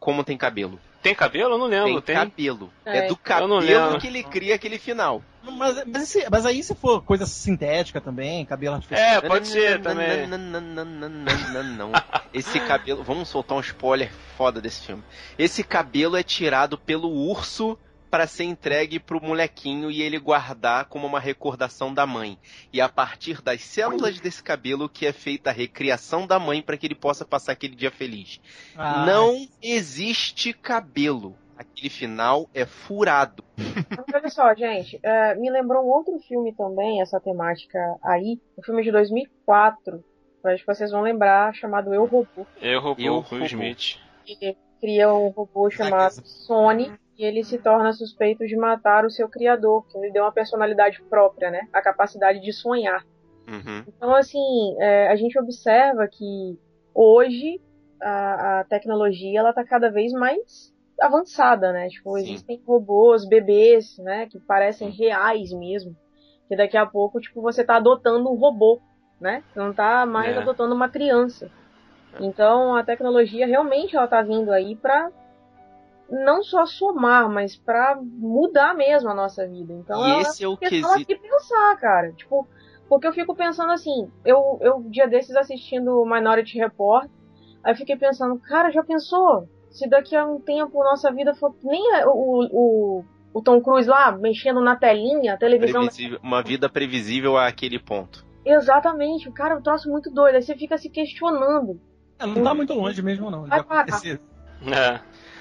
Como 0.00 0.24
tem 0.24 0.36
cabelo. 0.36 0.80
Tem 1.02 1.14
cabelo? 1.14 1.54
Eu 1.54 1.58
não 1.58 1.66
lembro. 1.66 2.02
Tem, 2.02 2.14
Tem. 2.16 2.28
cabelo. 2.28 2.70
É. 2.84 2.98
É 2.98 3.08
do 3.08 3.16
cabelo 3.16 3.98
que 4.00 4.06
ele 4.08 4.22
cria 4.24 4.54
aquele 4.56 4.78
final. 4.78 5.22
Mas, 5.42 5.82
mas, 5.86 6.02
esse- 6.02 6.28
mas 6.30 6.44
aí 6.44 6.62
se 6.62 6.74
for 6.74 7.00
coisa 7.02 7.24
sintética 7.24 8.00
também, 8.00 8.44
cabelo 8.44 8.74
artificial. 8.74 9.08
É, 9.08 9.20
pode 9.22 9.48
ser 9.48 9.80
também. 9.80 10.26
Não, 10.26 10.36
não, 10.36 10.60
não, 10.60 10.84
não, 10.84 11.08
não, 11.08 11.64
não. 11.64 11.92
Esse 12.34 12.60
cabelo. 12.60 13.02
Vamos 13.02 13.28
soltar 13.30 13.56
um 13.56 13.60
spoiler 13.60 14.10
foda 14.36 14.60
desse 14.60 14.84
filme. 14.86 15.02
Esse 15.38 15.62
cabelo 15.64 16.16
é 16.16 16.22
tirado 16.22 16.76
pelo 16.76 17.08
urso 17.08 17.78
para 18.10 18.26
ser 18.26 18.44
entregue 18.44 18.98
pro 18.98 19.22
molequinho 19.22 19.90
e 19.90 20.02
ele 20.02 20.18
guardar 20.18 20.86
como 20.86 21.06
uma 21.06 21.20
recordação 21.20 21.94
da 21.94 22.06
mãe. 22.06 22.36
E 22.72 22.80
a 22.80 22.88
partir 22.88 23.40
das 23.40 23.62
células 23.62 24.18
desse 24.20 24.42
cabelo 24.42 24.88
que 24.88 25.06
é 25.06 25.12
feita 25.12 25.50
a 25.50 25.52
recriação 25.52 26.26
da 26.26 26.38
mãe 26.38 26.60
para 26.60 26.76
que 26.76 26.86
ele 26.86 26.94
possa 26.94 27.24
passar 27.24 27.52
aquele 27.52 27.76
dia 27.76 27.90
feliz. 27.90 28.40
Ah, 28.76 29.06
Não 29.06 29.46
existe 29.62 30.52
cabelo. 30.52 31.36
Aquele 31.56 31.90
final 31.90 32.48
é 32.54 32.64
furado. 32.64 33.44
Olha 34.14 34.30
só, 34.30 34.54
gente, 34.54 34.98
é, 35.02 35.34
me 35.34 35.50
lembrou 35.50 35.84
um 35.84 35.90
outro 35.90 36.18
filme 36.20 36.54
também, 36.54 37.02
essa 37.02 37.20
temática 37.20 37.78
aí, 38.02 38.40
um 38.58 38.62
filme 38.62 38.82
de 38.82 38.90
2004, 38.90 40.02
acho 40.44 40.64
que 40.64 40.66
vocês 40.74 40.90
vão 40.90 41.02
lembrar, 41.02 41.54
chamado 41.54 41.92
Eu 41.92 42.06
Robô. 42.06 42.46
Eu 42.62 42.80
roubou 42.80 43.04
Eu 43.04 43.12
o 43.12 43.16
Will 43.16 43.22
roubou. 43.22 43.46
Smith. 43.46 43.98
Ele 44.26 44.56
cria 44.80 45.12
um 45.12 45.28
robô 45.28 45.68
chamado 45.70 46.14
Sony 46.24 46.90
e 47.20 47.24
ele 47.24 47.44
se 47.44 47.58
torna 47.58 47.92
suspeito 47.92 48.46
de 48.46 48.56
matar 48.56 49.04
o 49.04 49.10
seu 49.10 49.28
criador, 49.28 49.86
que 49.86 49.98
lhe 49.98 50.10
deu 50.10 50.24
uma 50.24 50.32
personalidade 50.32 51.02
própria, 51.10 51.50
né? 51.50 51.68
A 51.70 51.82
capacidade 51.82 52.40
de 52.40 52.50
sonhar. 52.50 53.04
Uhum. 53.46 53.84
Então, 53.86 54.14
assim, 54.14 54.74
é, 54.80 55.08
a 55.08 55.16
gente 55.16 55.38
observa 55.38 56.08
que 56.10 56.58
hoje 56.94 57.60
a, 58.00 58.60
a 58.60 58.64
tecnologia 58.64 59.38
ela 59.38 59.52
tá 59.52 59.62
cada 59.62 59.90
vez 59.90 60.12
mais 60.12 60.72
avançada, 60.98 61.74
né? 61.74 61.88
Tipo, 61.88 62.16
Sim. 62.16 62.22
existem 62.22 62.62
robôs, 62.66 63.28
bebês, 63.28 63.98
né? 63.98 64.26
Que 64.26 64.40
parecem 64.40 64.88
reais 64.88 65.52
mesmo. 65.52 65.94
Que 66.48 66.56
daqui 66.56 66.78
a 66.78 66.86
pouco, 66.86 67.20
tipo, 67.20 67.42
você 67.42 67.62
tá 67.62 67.76
adotando 67.76 68.30
um 68.30 68.36
robô, 68.36 68.80
né? 69.20 69.44
Você 69.52 69.58
não 69.58 69.74
tá 69.74 70.06
mais 70.06 70.34
É. 70.34 70.40
adotando 70.40 70.74
uma 70.74 70.88
criança. 70.88 71.50
Então, 72.18 72.74
a 72.74 72.82
tecnologia 72.82 73.46
realmente 73.46 73.94
ela 73.94 74.08
tá 74.08 74.22
vindo 74.22 74.50
aí 74.50 74.74
pra 74.74 75.10
não 76.10 76.42
só 76.42 76.66
somar, 76.66 77.28
mas 77.28 77.56
pra 77.56 77.98
mudar 78.02 78.74
mesmo 78.74 79.08
a 79.10 79.14
nossa 79.14 79.46
vida. 79.46 79.72
Então, 79.72 80.06
E 80.06 80.10
ela- 80.10 80.20
esse 80.22 80.44
é 80.44 80.48
o 80.48 80.56
questão 80.56 80.92
quesito. 80.94 81.12
aqui 81.12 81.16
pensar, 81.28 81.76
cara. 81.78 82.12
Tipo, 82.12 82.46
porque 82.88 83.06
eu 83.06 83.12
fico 83.12 83.34
pensando 83.34 83.72
assim, 83.72 84.10
eu, 84.24 84.58
eu 84.60 84.82
dia 84.88 85.06
desses 85.08 85.36
assistindo 85.36 86.00
o 86.02 86.04
Minority 86.04 86.58
Report, 86.58 87.08
aí 87.62 87.72
eu 87.72 87.76
fiquei 87.76 87.96
pensando, 87.96 88.38
cara, 88.40 88.70
já 88.70 88.82
pensou? 88.82 89.48
Se 89.70 89.88
daqui 89.88 90.16
a 90.16 90.26
um 90.26 90.40
tempo 90.40 90.82
nossa 90.82 91.12
vida 91.12 91.32
for 91.34 91.54
nem 91.62 91.94
é 91.94 92.04
o, 92.04 92.10
o, 92.50 93.04
o 93.32 93.40
Tom 93.42 93.60
Cruise 93.60 93.88
lá, 93.88 94.10
mexendo 94.10 94.60
na 94.60 94.74
telinha, 94.74 95.34
a 95.34 95.36
televisão. 95.36 95.82
Previsível- 95.82 96.18
uma 96.22 96.42
vida 96.42 96.68
previsível 96.68 97.36
àquele 97.38 97.78
ponto. 97.78 98.26
Exatamente, 98.44 99.30
cara, 99.30 99.56
um 99.56 99.62
troço 99.62 99.88
muito 99.88 100.10
doido. 100.10 100.34
Aí 100.34 100.42
você 100.42 100.56
fica 100.56 100.76
se 100.76 100.90
questionando. 100.90 101.80
É, 102.18 102.26
não 102.26 102.42
tá 102.42 102.52
muito 102.52 102.74
longe 102.74 103.00
mesmo, 103.00 103.30
não. 103.30 103.44
Vai 103.44 103.62
parar. 103.62 104.00
É. 104.04 105.00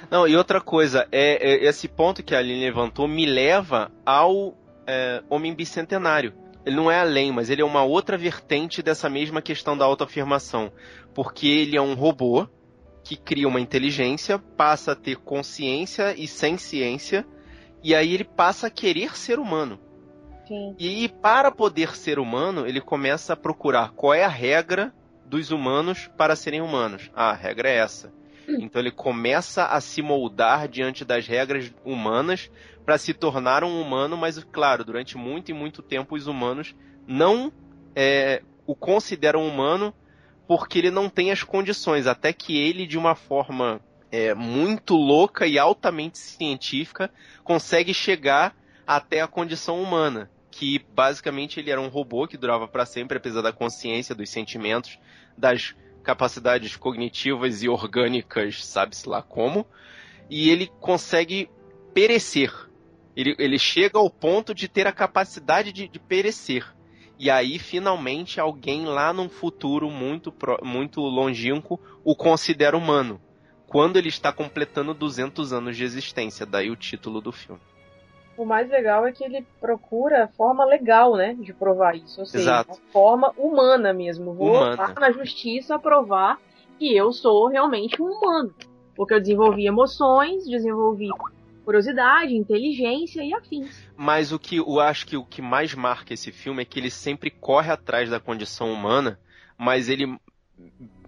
Não, 0.09 0.27
e 0.27 0.35
outra 0.35 0.59
coisa, 0.59 1.07
é, 1.11 1.51
é- 1.51 1.65
esse 1.65 1.87
ponto 1.87 2.23
que 2.23 2.33
a 2.33 2.39
Aline 2.39 2.65
levantou 2.65 3.07
me 3.07 3.25
leva 3.25 3.91
ao 4.05 4.57
é, 4.87 5.21
Homem 5.29 5.53
Bicentenário. 5.53 6.33
Ele 6.65 6.75
não 6.75 6.89
é 6.89 6.99
além, 6.99 7.31
mas 7.31 7.49
ele 7.49 7.61
é 7.61 7.65
uma 7.65 7.83
outra 7.83 8.17
vertente 8.17 8.81
dessa 8.81 9.07
mesma 9.09 9.41
questão 9.41 9.77
da 9.77 9.85
autoafirmação. 9.85 10.71
Porque 11.13 11.47
ele 11.47 11.77
é 11.77 11.81
um 11.81 11.93
robô 11.93 12.47
que 13.03 13.15
cria 13.15 13.47
uma 13.47 13.61
inteligência, 13.61 14.39
passa 14.39 14.91
a 14.91 14.95
ter 14.95 15.17
consciência 15.17 16.13
e 16.17 16.27
sem 16.27 16.57
ciência, 16.57 17.25
e 17.83 17.95
aí 17.95 18.13
ele 18.13 18.23
passa 18.23 18.67
a 18.67 18.69
querer 18.69 19.15
ser 19.15 19.39
humano. 19.39 19.79
Sim. 20.47 20.75
E 20.79 21.07
para 21.07 21.51
poder 21.51 21.95
ser 21.95 22.19
humano, 22.19 22.67
ele 22.67 22.81
começa 22.81 23.33
a 23.33 23.37
procurar 23.37 23.91
qual 23.91 24.13
é 24.13 24.23
a 24.23 24.29
regra 24.29 24.93
dos 25.25 25.51
humanos 25.51 26.09
para 26.17 26.35
serem 26.35 26.61
humanos. 26.61 27.11
Ah, 27.15 27.29
a 27.29 27.35
regra 27.35 27.69
é 27.69 27.77
essa. 27.77 28.11
Então 28.59 28.81
ele 28.81 28.91
começa 28.91 29.65
a 29.65 29.79
se 29.79 30.01
moldar 30.01 30.67
diante 30.67 31.05
das 31.05 31.27
regras 31.27 31.73
humanas 31.83 32.49
para 32.85 32.97
se 32.97 33.13
tornar 33.13 33.63
um 33.63 33.81
humano, 33.81 34.17
mas 34.17 34.43
claro, 34.43 34.83
durante 34.83 35.17
muito 35.17 35.49
e 35.49 35.53
muito 35.53 35.81
tempo 35.81 36.15
os 36.15 36.27
humanos 36.27 36.75
não 37.07 37.51
é, 37.95 38.41
o 38.65 38.75
consideram 38.75 39.45
humano 39.47 39.93
porque 40.47 40.79
ele 40.79 40.89
não 40.89 41.09
tem 41.09 41.31
as 41.31 41.43
condições, 41.43 42.07
até 42.07 42.33
que 42.33 42.57
ele, 42.57 42.87
de 42.87 42.97
uma 42.97 43.13
forma 43.13 43.79
é, 44.11 44.33
muito 44.33 44.95
louca 44.95 45.45
e 45.45 45.59
altamente 45.59 46.17
científica, 46.17 47.11
consegue 47.43 47.93
chegar 47.93 48.55
até 48.87 49.21
a 49.21 49.27
condição 49.27 49.81
humana 49.81 50.31
que 50.51 50.83
basicamente 50.93 51.59
ele 51.59 51.71
era 51.71 51.79
um 51.79 51.87
robô 51.87 52.27
que 52.27 52.35
durava 52.35 52.67
para 52.67 52.85
sempre, 52.85 53.17
apesar 53.17 53.41
da 53.41 53.53
consciência, 53.53 54.15
dos 54.15 54.29
sentimentos, 54.29 54.99
das 55.37 55.75
capacidades 56.09 56.75
cognitivas 56.75 57.61
e 57.61 57.69
orgânicas, 57.69 58.65
sabe-se 58.65 59.07
lá 59.07 59.21
como, 59.21 59.63
e 60.27 60.49
ele 60.49 60.65
consegue 60.79 61.47
perecer. 61.93 62.51
Ele, 63.15 63.35
ele 63.37 63.59
chega 63.59 63.99
ao 63.99 64.09
ponto 64.09 64.51
de 64.51 64.67
ter 64.67 64.87
a 64.87 64.91
capacidade 64.91 65.71
de, 65.71 65.87
de 65.87 65.99
perecer. 65.99 66.65
E 67.19 67.29
aí, 67.29 67.59
finalmente, 67.59 68.39
alguém 68.39 68.85
lá 68.85 69.13
num 69.13 69.29
futuro 69.29 69.91
muito, 69.91 70.33
muito 70.63 70.99
longínquo 71.01 71.79
o 72.03 72.15
considera 72.15 72.75
humano. 72.75 73.21
Quando 73.67 73.97
ele 73.97 74.09
está 74.09 74.33
completando 74.33 74.95
200 74.95 75.53
anos 75.53 75.77
de 75.77 75.83
existência. 75.83 76.43
Daí 76.43 76.71
o 76.71 76.75
título 76.75 77.21
do 77.21 77.31
filme. 77.31 77.61
O 78.39 78.45
mais 78.45 78.69
legal 78.69 79.05
é 79.05 79.11
que 79.11 79.21
ele 79.21 79.45
procura 79.59 80.23
a 80.23 80.27
forma 80.29 80.63
legal, 80.63 81.13
né, 81.17 81.35
de 81.37 81.53
provar 81.53 81.97
isso. 81.97 82.21
Ou 82.21 82.25
seja, 82.25 82.43
Exato. 82.43 82.71
a 82.71 82.91
forma 82.93 83.33
humana 83.37 83.91
mesmo. 83.91 84.33
Vou 84.33 84.55
Humana. 84.55 84.95
na 84.97 85.11
justiça 85.11 85.77
provar 85.77 86.39
que 86.77 86.95
eu 86.95 87.11
sou 87.11 87.49
realmente 87.49 88.01
um 88.01 88.05
humano. 88.05 88.55
Porque 88.95 89.13
eu 89.13 89.19
desenvolvi 89.19 89.67
emoções, 89.67 90.47
desenvolvi 90.47 91.09
curiosidade, 91.65 92.33
inteligência 92.33 93.21
e 93.21 93.33
afins. 93.33 93.85
Mas 93.97 94.31
o 94.31 94.39
que 94.39 94.55
eu 94.55 94.79
acho 94.79 95.05
que 95.05 95.17
o 95.17 95.25
que 95.25 95.41
mais 95.41 95.75
marca 95.75 96.13
esse 96.13 96.31
filme 96.31 96.61
é 96.61 96.65
que 96.65 96.79
ele 96.79 96.89
sempre 96.89 97.29
corre 97.29 97.73
atrás 97.73 98.09
da 98.09 98.21
condição 98.21 98.71
humana, 98.71 99.19
mas 99.57 99.89
ele 99.89 100.17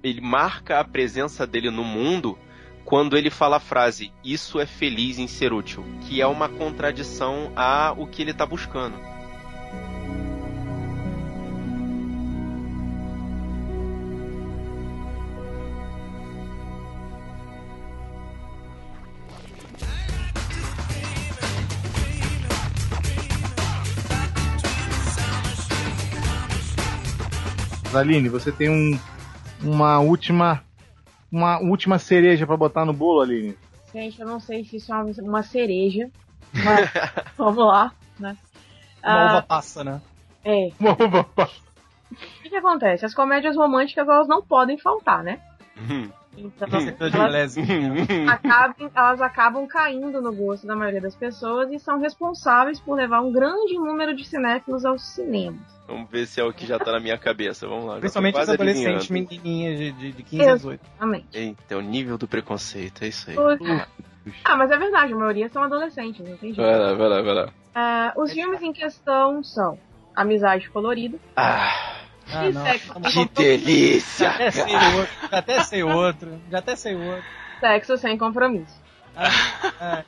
ele 0.03 0.19
marca 0.19 0.81
a 0.81 0.83
presença 0.83 1.47
dele 1.47 1.71
no 1.71 1.83
mundo 1.85 2.37
quando 2.85 3.17
ele 3.17 3.29
fala 3.29 3.57
a 3.57 3.59
frase 3.59 4.11
isso 4.23 4.59
é 4.59 4.65
feliz 4.65 5.17
em 5.17 5.27
ser 5.27 5.53
útil, 5.53 5.83
que 6.01 6.21
é 6.21 6.27
uma 6.27 6.49
contradição 6.49 7.51
a 7.55 7.93
o 7.97 8.07
que 8.07 8.21
ele 8.21 8.31
está 8.31 8.45
buscando. 8.45 9.11
Aline, 27.93 28.29
você 28.29 28.51
tem 28.51 28.69
um, 28.69 28.97
uma 29.61 29.99
última 29.99 30.63
uma 31.31 31.59
última 31.59 31.97
cereja 31.99 32.45
pra 32.45 32.57
botar 32.57 32.85
no 32.85 32.93
bolo, 32.93 33.21
Aline? 33.21 33.57
Gente, 33.93 34.19
eu 34.21 34.27
não 34.27 34.39
sei 34.39 34.63
se 34.63 34.77
isso 34.77 34.91
é 34.93 34.95
uma, 34.95 35.11
uma 35.21 35.43
cereja, 35.43 36.09
mas 36.63 36.89
vamos 37.37 37.65
lá, 37.65 37.91
né? 38.19 38.37
Uma 39.03 39.19
Ah, 39.21 39.25
uva 39.27 39.41
passa, 39.41 39.83
né? 39.83 40.01
é. 40.43 40.69
O 40.79 42.15
que, 42.43 42.49
que 42.49 42.55
acontece? 42.55 43.05
As 43.05 43.13
comédias 43.13 43.55
românticas, 43.55 44.07
elas 44.07 44.27
não 44.27 44.41
podem 44.43 44.77
faltar, 44.77 45.23
né? 45.23 45.39
Então, 46.37 46.67
elas, 47.13 47.57
acabam, 48.27 48.91
elas 48.95 49.21
acabam 49.21 49.67
caindo 49.67 50.21
no 50.21 50.33
gosto 50.33 50.65
da 50.65 50.75
maioria 50.75 51.01
das 51.01 51.15
pessoas 51.15 51.71
e 51.71 51.79
são 51.79 51.99
responsáveis 51.99 52.79
por 52.79 52.95
levar 52.95 53.21
um 53.21 53.31
grande 53.31 53.73
número 53.75 54.15
de 54.15 54.25
cinéfilos 54.25 54.85
aos 54.85 55.01
cinemas. 55.01 55.59
Vamos 55.87 56.09
ver 56.09 56.25
se 56.25 56.39
é 56.39 56.43
o 56.43 56.53
que 56.53 56.65
já 56.65 56.79
tá 56.79 56.93
na 56.93 56.99
minha 56.99 57.17
cabeça. 57.17 57.67
Vamos 57.67 57.85
lá. 57.85 57.99
Principalmente 57.99 58.35
os 58.35 58.39
quase 58.39 58.51
adolescentes, 58.51 59.09
menininhas 59.09 59.77
de, 59.77 59.91
de, 59.91 60.11
de 60.13 60.23
15 60.23 60.49
a 60.49 60.55
18. 60.55 60.81
Exatamente. 60.81 61.27
Eita, 61.33 61.73
é 61.73 61.75
o 61.75 61.81
nível 61.81 62.17
do 62.17 62.27
preconceito, 62.27 63.03
é 63.03 63.07
isso 63.07 63.29
aí. 63.29 63.35
Ah, 64.45 64.55
mas 64.55 64.69
é 64.71 64.77
verdade, 64.77 65.13
a 65.13 65.15
maioria 65.15 65.49
são 65.49 65.63
adolescentes, 65.63 66.19
não 66.25 66.37
tem 66.37 66.53
jeito. 66.53 66.61
Vai 66.61 66.79
lá, 66.79 66.93
vai 66.93 67.09
lá, 67.09 67.21
vai 67.21 67.33
lá. 67.33 67.49
Ah, 67.73 68.13
os 68.15 68.31
filmes 68.31 68.61
em 68.61 68.71
questão 68.71 69.43
são 69.43 69.77
Amizade 70.15 70.69
Colorida 70.69 71.17
Ah, 71.35 72.00
Ah, 72.33 72.51
não. 72.51 72.63
Tá 72.63 72.77
que 72.77 73.09
Já 73.11 73.25
delícia! 73.35 74.29
até 74.29 74.51
sei 74.51 74.73
outro, 74.73 75.09
já 75.31 75.37
até 75.37 75.63
sei 75.63 75.83
outro, 75.83 76.41
já 76.49 76.57
até 76.59 76.75
sei 76.75 76.95
outro. 76.95 77.23
Sexo 77.59 77.97
Sem 77.97 78.17
Compromisso. 78.17 78.81
Ah, 79.15 80.03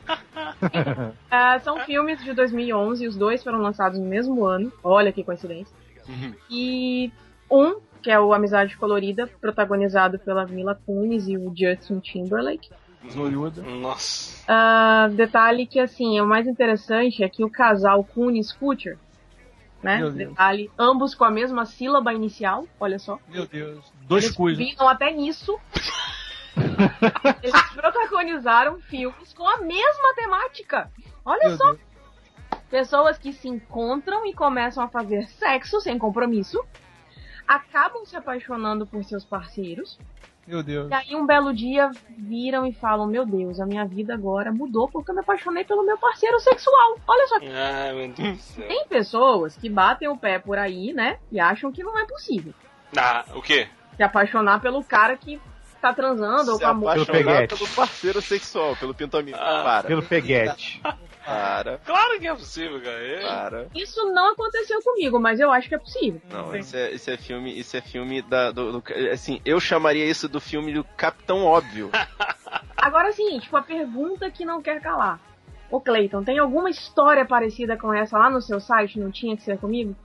Ah, 1.30 1.60
são 1.60 1.80
filmes 1.80 2.24
de 2.24 2.34
2011, 2.34 3.08
os 3.08 3.16
dois 3.16 3.44
foram 3.44 3.60
lançados 3.60 4.00
no 4.00 4.06
mesmo 4.06 4.46
ano. 4.46 4.72
Olha 4.84 5.12
que 5.12 5.24
coincidência. 5.24 5.76
Uhum. 6.08 6.34
E 6.50 7.12
um, 7.50 7.80
que 8.02 8.10
é 8.12 8.20
o 8.20 8.34
Amizade 8.34 8.78
Colorida, 8.78 9.28
protagonizado 9.42 10.20
pela 10.20 10.46
Mila 10.46 10.80
Kunis 10.86 11.28
e 11.28 11.38
o 11.38 11.54
Justin 11.56 12.00
Timberlake. 12.00 12.70
Zoiuda. 13.12 13.62
Nossa. 13.62 14.44
Ah, 14.48 15.10
detalhe 15.12 15.66
que, 15.66 15.80
assim, 15.80 16.20
o 16.22 16.26
mais 16.26 16.48
interessante 16.48 17.24
é 17.24 17.30
que 17.30 17.44
o 17.44 17.50
casal 17.50 18.04
Kunis 18.04 18.54
Kutcher, 18.54 18.98
né? 19.84 19.98
Meu 19.98 20.12
Deus. 20.12 20.30
Detalhe, 20.30 20.72
ambos 20.80 21.14
com 21.14 21.26
a 21.26 21.32
mesma 21.32 21.66
sílaba 21.66 22.14
inicial, 22.14 22.66
olha 22.80 22.98
só. 22.98 23.20
Meu 23.28 23.46
Deus. 23.46 23.92
Dois 24.08 24.24
Eles 24.24 24.38
né? 24.38 24.46
combinam 24.46 24.88
até 24.88 25.12
nisso. 25.12 25.60
Eles 27.44 27.62
protagonizaram 27.76 28.80
filmes 28.80 29.34
com 29.34 29.48
a 29.48 29.58
mesma 29.58 30.16
temática. 30.16 30.90
Olha 31.26 31.50
Meu 31.50 31.58
só. 31.58 31.66
Deus. 31.74 31.94
Pessoas 32.70 33.18
que 33.18 33.34
se 33.34 33.48
encontram 33.48 34.26
e 34.26 34.34
começam 34.34 34.84
a 34.84 34.88
fazer 34.88 35.28
sexo 35.28 35.80
sem 35.80 35.98
compromisso, 36.00 36.64
acabam 37.48 38.06
se 38.06 38.16
apaixonando 38.16 38.88
por 38.88 39.04
seus 39.04 39.26
parceiros, 39.26 40.00
Meu 40.46 40.62
Deus. 40.62 40.90
e 40.92 40.94
aí 40.94 41.16
um 41.16 41.26
belo 41.26 41.54
dia 41.54 41.90
viram 42.18 42.66
e 42.66 42.74
falam: 42.74 43.08
Meu 43.08 43.26
Deus, 43.26 43.60
a 43.60 43.66
minha 43.66 43.86
vida 43.86 44.14
agora 44.14 44.52
mudou 44.52 44.90
porque 44.90 45.12
eu 45.12 45.16
me 45.16 45.22
apaixonei 45.22 45.64
pelo 45.64 45.86
meu 45.86 45.98
parceiro 45.98 46.40
sexual. 46.40 46.98
Olha 47.08 47.28
só. 47.28 47.36
Ai, 47.42 47.94
meu 47.94 48.10
Deus 48.10 48.38
do 48.38 48.42
céu. 48.44 48.68
Tem 48.68 48.86
pessoas 48.88 49.56
que 49.56 49.70
batem 49.70 50.08
o 50.10 50.18
pé 50.18 50.40
por 50.40 50.58
aí, 50.58 50.92
né? 50.94 51.18
E 51.32 51.40
acham 51.40 51.72
que 51.72 51.82
não 51.84 51.98
é 51.98 52.06
possível 52.06 52.54
Ah, 52.98 53.24
o 53.36 53.42
quê? 53.42 53.68
se 53.96 54.04
apaixonar 54.04 54.60
pelo 54.60 54.84
cara 54.84 55.16
que 55.16 55.40
tá 55.80 55.94
transando 55.94 56.52
ou 56.52 56.58
Se 56.58 56.64
com 56.64 56.70
a 56.70 56.74
moça. 56.74 56.94
Pelo 56.94 57.04
apaixonar 57.04 57.34
peguete. 57.36 57.56
pelo 57.58 57.70
parceiro 57.70 58.22
sexual, 58.22 58.76
pelo 58.76 58.94
pintominho. 58.94 59.38
Ah. 59.40 59.62
Para, 59.64 59.88
Pelo 59.88 60.02
peguete. 60.04 60.82
para, 61.26 61.78
Claro 61.86 62.20
que 62.20 62.28
é 62.28 62.34
possível, 62.34 62.82
cara. 62.82 63.22
Para. 63.22 63.68
Isso 63.76 64.06
não 64.12 64.32
aconteceu 64.34 64.82
comigo, 64.82 65.20
mas 65.20 65.40
eu 65.40 65.52
acho 65.52 65.70
que 65.70 65.76
é 65.76 65.78
possível. 65.80 66.22
Não, 66.30 66.56
isso 66.56 66.76
é, 66.76 66.92
isso 66.92 67.10
é 67.10 67.18
filme, 67.18 67.58
isso 67.58 67.78
é 67.78 67.82
filme 67.82 68.22
da, 68.22 68.52
do, 68.52 68.80
do- 68.80 68.84
assim, 69.12 69.40
eu 69.46 69.60
chamaria 69.60 70.06
isso 70.06 70.28
do 70.28 70.40
filme 70.42 70.74
do 70.74 70.84
Capitão 70.84 71.46
Óbvio. 71.46 71.90
Agora 72.78 73.12
sim, 73.14 73.40
tipo, 73.40 73.56
a 73.56 73.62
pergunta 73.62 74.30
que 74.30 74.44
não 74.46 74.62
quer 74.62 74.82
calar. 74.82 75.20
Ô 75.72 75.80
Cleiton, 75.80 76.24
tem 76.24 76.38
alguma 76.38 76.70
história 76.70 77.26
parecida 77.26 77.78
com 77.78 77.94
essa 77.94 78.18
lá 78.18 78.30
no 78.30 78.42
seu 78.42 78.60
site? 78.60 79.00
Não 79.00 79.10
tinha 79.10 79.36
que 79.36 79.42
ser 79.44 79.58
comigo? 79.58 79.96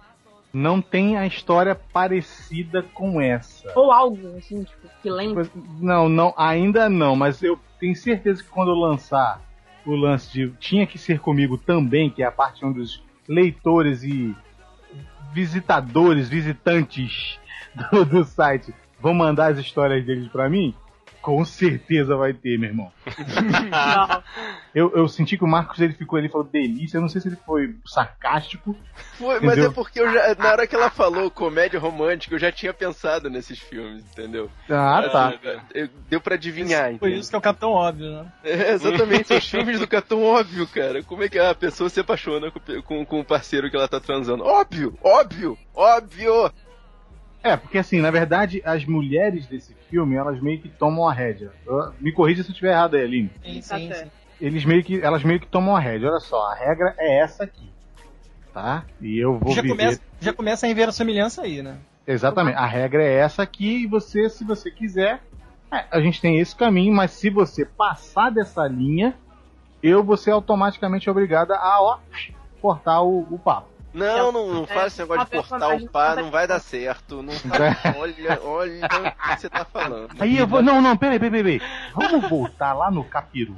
Não 0.50 0.80
tem 0.80 1.18
a 1.18 1.26
história 1.26 1.74
parecida 1.74 2.82
com 2.94 3.20
essa. 3.20 3.70
Ou 3.74 3.92
algo, 3.92 4.34
assim, 4.38 4.64
tipo, 4.64 4.88
que 5.02 5.10
lembra? 5.10 5.46
Não, 5.78 6.08
não, 6.08 6.32
ainda 6.38 6.88
não, 6.88 7.14
mas 7.14 7.42
eu 7.42 7.60
tenho 7.78 7.94
certeza 7.94 8.42
que 8.42 8.48
quando 8.48 8.70
eu 8.70 8.74
lançar 8.76 9.42
o 9.88 9.96
lance 9.96 10.30
de 10.30 10.50
tinha 10.58 10.86
que 10.86 10.98
ser 10.98 11.18
comigo 11.20 11.56
também, 11.56 12.10
que 12.10 12.22
é 12.22 12.26
a 12.26 12.32
parte 12.32 12.64
onde 12.64 12.80
os 12.80 13.02
leitores 13.26 14.02
e 14.02 14.34
visitadores, 15.32 16.28
visitantes 16.28 17.38
do, 17.90 18.04
do 18.04 18.24
site 18.24 18.74
vão 19.00 19.14
mandar 19.14 19.52
as 19.52 19.58
histórias 19.58 20.04
deles 20.04 20.28
pra 20.28 20.48
mim, 20.48 20.74
com 21.20 21.44
certeza 21.44 22.16
vai 22.16 22.32
ter, 22.32 22.58
meu 22.58 22.68
irmão. 22.70 22.92
Eu, 24.74 24.92
eu 24.94 25.08
senti 25.08 25.36
que 25.36 25.42
o 25.42 25.48
Marcos 25.48 25.80
ele 25.80 25.94
ficou 25.94 26.18
ali 26.18 26.28
e 26.28 26.30
falou 26.30 26.46
delícia, 26.46 26.98
eu 26.98 27.00
não 27.00 27.08
sei 27.08 27.20
se 27.20 27.26
ele 27.28 27.36
foi 27.44 27.74
sarcástico. 27.86 28.76
Foi, 29.16 29.40
mas 29.40 29.58
é 29.58 29.70
porque 29.70 29.98
eu 29.98 30.12
já, 30.12 30.34
na 30.36 30.50
hora 30.52 30.66
que 30.66 30.76
ela 30.76 30.90
falou 30.90 31.30
comédia 31.30 31.80
romântica, 31.80 32.34
eu 32.34 32.38
já 32.38 32.52
tinha 32.52 32.72
pensado 32.72 33.30
nesses 33.30 33.58
filmes, 33.58 34.04
entendeu? 34.04 34.48
Ah, 34.68 35.08
tá. 35.10 35.34
Eu- 35.74 35.88
deu 36.08 36.20
pra 36.20 36.34
adivinhar, 36.34 36.84
Por 36.90 36.94
entendeu? 37.08 37.18
isso 37.18 37.30
que 37.30 37.34
é 37.34 37.38
o 37.38 37.42
Capitão 37.42 37.70
Óbvio, 37.70 38.10
né? 38.10 38.32
É, 38.44 38.72
exatamente, 38.72 39.26
são 39.28 39.38
os 39.38 39.48
filmes 39.48 39.80
do 39.80 39.88
Capitão 39.88 40.22
Óbvio, 40.22 40.66
cara. 40.68 41.02
Como 41.02 41.24
é 41.24 41.28
que 41.28 41.38
a 41.38 41.54
pessoa 41.54 41.88
se 41.88 41.98
apaixona 41.98 42.50
com, 42.52 42.60
com, 42.82 43.04
com 43.06 43.20
o 43.20 43.24
parceiro 43.24 43.70
que 43.70 43.76
ela 43.76 43.88
tá 43.88 43.98
transando? 43.98 44.44
Óbvio, 44.44 44.96
óbvio, 45.02 45.58
óbvio! 45.74 46.52
É, 47.42 47.56
porque 47.56 47.78
assim, 47.78 48.00
na 48.00 48.10
verdade, 48.10 48.60
as 48.64 48.84
mulheres 48.84 49.46
desse 49.46 49.74
filme, 49.88 50.16
elas 50.16 50.40
meio 50.40 50.60
que 50.60 50.68
tomam 50.68 51.08
a 51.08 51.12
rédea. 51.12 51.52
Eu- 51.66 51.92
Me 52.00 52.12
corrija 52.12 52.42
se 52.42 52.48
eu 52.50 52.52
estiver 52.52 52.72
errado 52.72 52.94
aí, 52.96 53.02
Aline. 53.04 53.30
Sim, 53.42 53.60
Tá 53.60 53.78
sim, 53.78 53.88
certo. 53.92 54.04
sim. 54.04 54.10
Eles 54.40 54.64
meio 54.64 54.84
que, 54.84 55.00
elas 55.00 55.24
meio 55.24 55.40
que 55.40 55.46
tomam 55.48 55.74
a 55.74 55.80
rédea. 55.80 56.10
Olha 56.10 56.20
só, 56.20 56.50
a 56.50 56.54
regra 56.54 56.94
é 56.98 57.18
essa 57.20 57.44
aqui. 57.44 57.72
Tá? 58.52 58.84
E 59.00 59.18
eu 59.22 59.38
vou 59.38 59.52
Já 59.54 59.62
viver. 59.62 59.74
começa, 59.76 60.00
já 60.20 60.32
começa 60.32 60.66
a 60.66 60.68
inverossimilhança 60.68 61.42
aí, 61.42 61.62
né? 61.62 61.78
Exatamente. 62.06 62.56
A 62.56 62.66
regra 62.66 63.02
é 63.02 63.14
essa 63.14 63.42
aqui 63.42 63.82
e 63.82 63.86
você, 63.86 64.28
se 64.30 64.44
você 64.44 64.70
quiser, 64.70 65.20
é, 65.72 65.84
a 65.90 66.00
gente 66.00 66.20
tem 66.20 66.38
esse 66.38 66.56
caminho, 66.56 66.94
mas 66.94 67.10
se 67.12 67.28
você 67.30 67.64
passar 67.64 68.30
dessa 68.30 68.66
linha, 68.66 69.14
eu 69.82 70.02
vou 70.02 70.16
ser 70.16 70.30
automaticamente 70.30 71.08
obrigada 71.10 71.54
a, 71.56 71.82
ó, 71.82 71.98
cortar 72.60 73.02
o, 73.02 73.26
o 73.30 73.38
papo. 73.38 73.68
Não, 73.98 74.32
não, 74.32 74.54
não 74.54 74.66
faz 74.66 74.86
esse 74.88 75.00
negócio 75.00 75.24
de 75.24 75.30
cortar 75.48 75.74
o 75.76 75.88
pá, 75.90 76.14
não 76.16 76.30
vai 76.30 76.46
dar 76.46 76.60
certo. 76.60 77.22
Não 77.22 77.32
tá- 77.48 77.94
olha, 77.98 78.40
olha 78.42 78.86
o 78.86 79.28
que 79.34 79.40
você 79.40 79.48
tá 79.50 79.64
falando. 79.64 80.08
Aí 80.18 80.38
eu 80.38 80.46
vou. 80.46 80.62
Não, 80.62 80.80
não, 80.80 80.96
peraí, 80.96 81.18
peraí, 81.18 81.42
peraí. 81.42 81.60
Vamos 81.94 82.28
voltar 82.30 82.72
lá 82.74 82.90
no 82.90 83.04
capiru. 83.04 83.54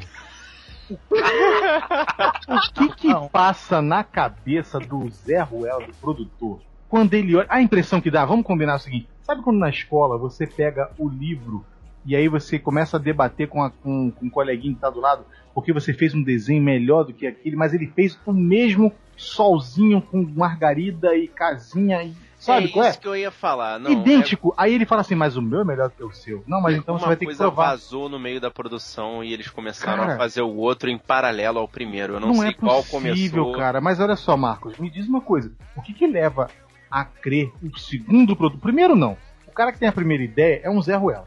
O 2.48 2.72
que 2.74 2.88
que 2.96 3.09
Não. 3.09 3.29
passa 3.29 3.81
na 3.81 4.03
cabeça 4.03 4.79
do 4.81 5.09
Zé 5.11 5.40
Ruel, 5.40 5.87
do 5.87 5.92
produtor, 5.94 6.61
quando 6.88 7.14
ele 7.14 7.37
olha. 7.37 7.46
A 7.48 7.61
impressão 7.62 8.00
que 8.00 8.11
dá, 8.11 8.24
vamos 8.24 8.44
combinar 8.44 8.74
o 8.76 8.79
seguinte: 8.81 9.09
sabe 9.22 9.42
quando 9.42 9.59
na 9.59 9.68
escola 9.70 10.18
você 10.18 10.46
pega 10.46 10.90
o 10.98 11.09
livro 11.09 11.64
e 12.05 12.16
aí 12.16 12.26
você 12.29 12.59
começa 12.59 12.96
a 12.96 13.00
debater 13.00 13.46
com, 13.48 13.62
a- 13.62 13.70
com, 13.70 14.11
com 14.11 14.26
um 14.26 14.31
coleguinho 14.31 14.74
que 14.74 14.81
tá 14.81 14.90
do 14.90 15.00
lado, 15.00 15.24
porque 15.55 15.73
você 15.73 15.93
fez 15.93 16.15
um 16.15 16.23
desenho 16.23 16.63
melhor 16.63 17.05
do 17.05 17.13
que 17.13 17.27
aquele, 17.27 17.57
mas 17.57 17.75
ele 17.75 17.87
fez 17.87 18.19
o 18.27 18.33
mesmo 18.33 18.93
solzinho 19.17 20.01
com 20.01 20.23
margarida 20.23 21.15
e 21.17 21.29
casinha 21.29 22.03
e. 22.03 22.13
Sabe 22.41 22.65
é 22.65 22.69
qual 22.69 22.87
é? 22.87 22.89
isso 22.89 22.99
que 22.99 23.07
eu 23.07 23.15
ia 23.15 23.31
falar. 23.31 23.79
Não, 23.79 23.91
Idêntico. 23.91 24.55
Aí 24.57 24.73
ele 24.75 24.87
fala 24.87 25.03
assim, 25.03 25.15
mas 25.15 25.37
o 25.37 25.43
meu 25.43 25.61
é 25.61 25.65
melhor 25.65 25.91
do 25.91 25.95
que 25.95 26.03
o 26.03 26.11
seu. 26.11 26.43
Não, 26.47 26.59
mas 26.59 26.75
é, 26.75 26.79
então 26.79 26.95
uma 26.95 27.01
você 27.01 27.07
vai 27.09 27.17
ter 27.17 27.27
que 27.27 27.33
coisa 27.33 27.45
provar. 27.45 27.71
vazou 27.73 28.09
no 28.09 28.19
meio 28.19 28.41
da 28.41 28.51
produção 28.51 29.23
e 29.23 29.31
eles 29.35 29.51
começaram 29.51 30.05
Cara, 30.05 30.15
a 30.15 30.17
fazer 30.17 30.41
o 30.41 30.57
outro 30.57 30.89
em 30.89 30.97
paralelo 30.97 31.59
ao 31.59 31.69
primeiro. 31.69 32.15
Eu 32.15 32.21
não, 32.21 32.29
Não, 32.29 32.37
sei 32.37 32.49
é 32.49 32.53
qual 32.55 32.83
possível, 32.83 33.45
começou. 33.45 33.53
cara. 33.53 33.79
Mas 33.83 34.01
olha 34.01 34.17
só, 34.17 34.39
Marcos, 34.39 34.79
me 34.79 34.89
diz 34.89 35.07
uma 35.07 35.21
coisa. 35.21 35.53
O 35.77 35.83
que 35.83 35.93
que 35.93 36.07
leva 36.07 36.49
a 36.91 37.05
crer 37.05 37.53
o 37.63 37.79
segundo 37.79 38.35
produto? 38.35 38.59
Primeiro, 38.63 38.97
não. 38.97 39.19
O 39.47 39.53
cara 39.53 39.71
que 39.71 39.79
tem 39.79 39.89
a 39.89 39.93
primeira 39.93 40.23
ideia 40.25 40.63
é 40.65 40.71
um 40.71 40.81
Zé 40.81 40.97
Ruela 40.97 41.27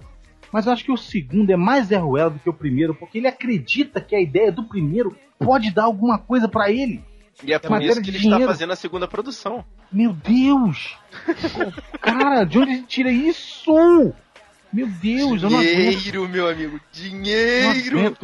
mas 0.54 0.68
eu 0.68 0.72
acho 0.72 0.86
que 0.86 0.92
o 0.92 0.98
segundo 0.98 1.50
é 1.50 1.58
mais 1.58 1.88
Zé 1.88 1.98
do 1.98 2.40
que 2.40 2.48
o 2.50 2.54
primeiro, 2.54 2.94
porque 2.94 3.18
ele 3.18 3.28
acredita 3.28 4.00
que 4.00 4.16
a 4.16 4.22
ideia 4.22 4.52
do 4.52 4.64
primeiro 4.64 5.18
pode 5.40 5.72
dar 5.72 5.86
alguma 5.86 6.20
coisa 6.20 6.48
para 6.48 6.72
ele. 6.72 7.04
E 7.44 7.52
é 7.52 7.58
por 7.58 7.82
isso 7.82 8.00
que 8.04 8.12
ele 8.12 8.20
dinheiro. 8.20 8.44
está 8.44 8.54
fazendo 8.54 8.72
a 8.72 8.76
segunda 8.76 9.08
produção. 9.08 9.66
Meu 9.92 10.14
Deus! 10.14 10.96
Cara, 12.00 12.44
de 12.44 12.60
onde 12.60 12.72
ele 12.72 12.84
tira 12.84 13.12
isso? 13.12 14.14
Meu 14.72 14.88
Deus, 14.88 15.42
dinheiro, 15.42 15.46
eu 15.46 15.50
não. 15.50 15.60
Dinheiro, 15.60 16.30
meu 16.30 16.48
amigo, 16.48 16.80
dinheiro! 16.92 17.74
dinheiro, 17.74 17.90
dinheiro, 17.90 18.16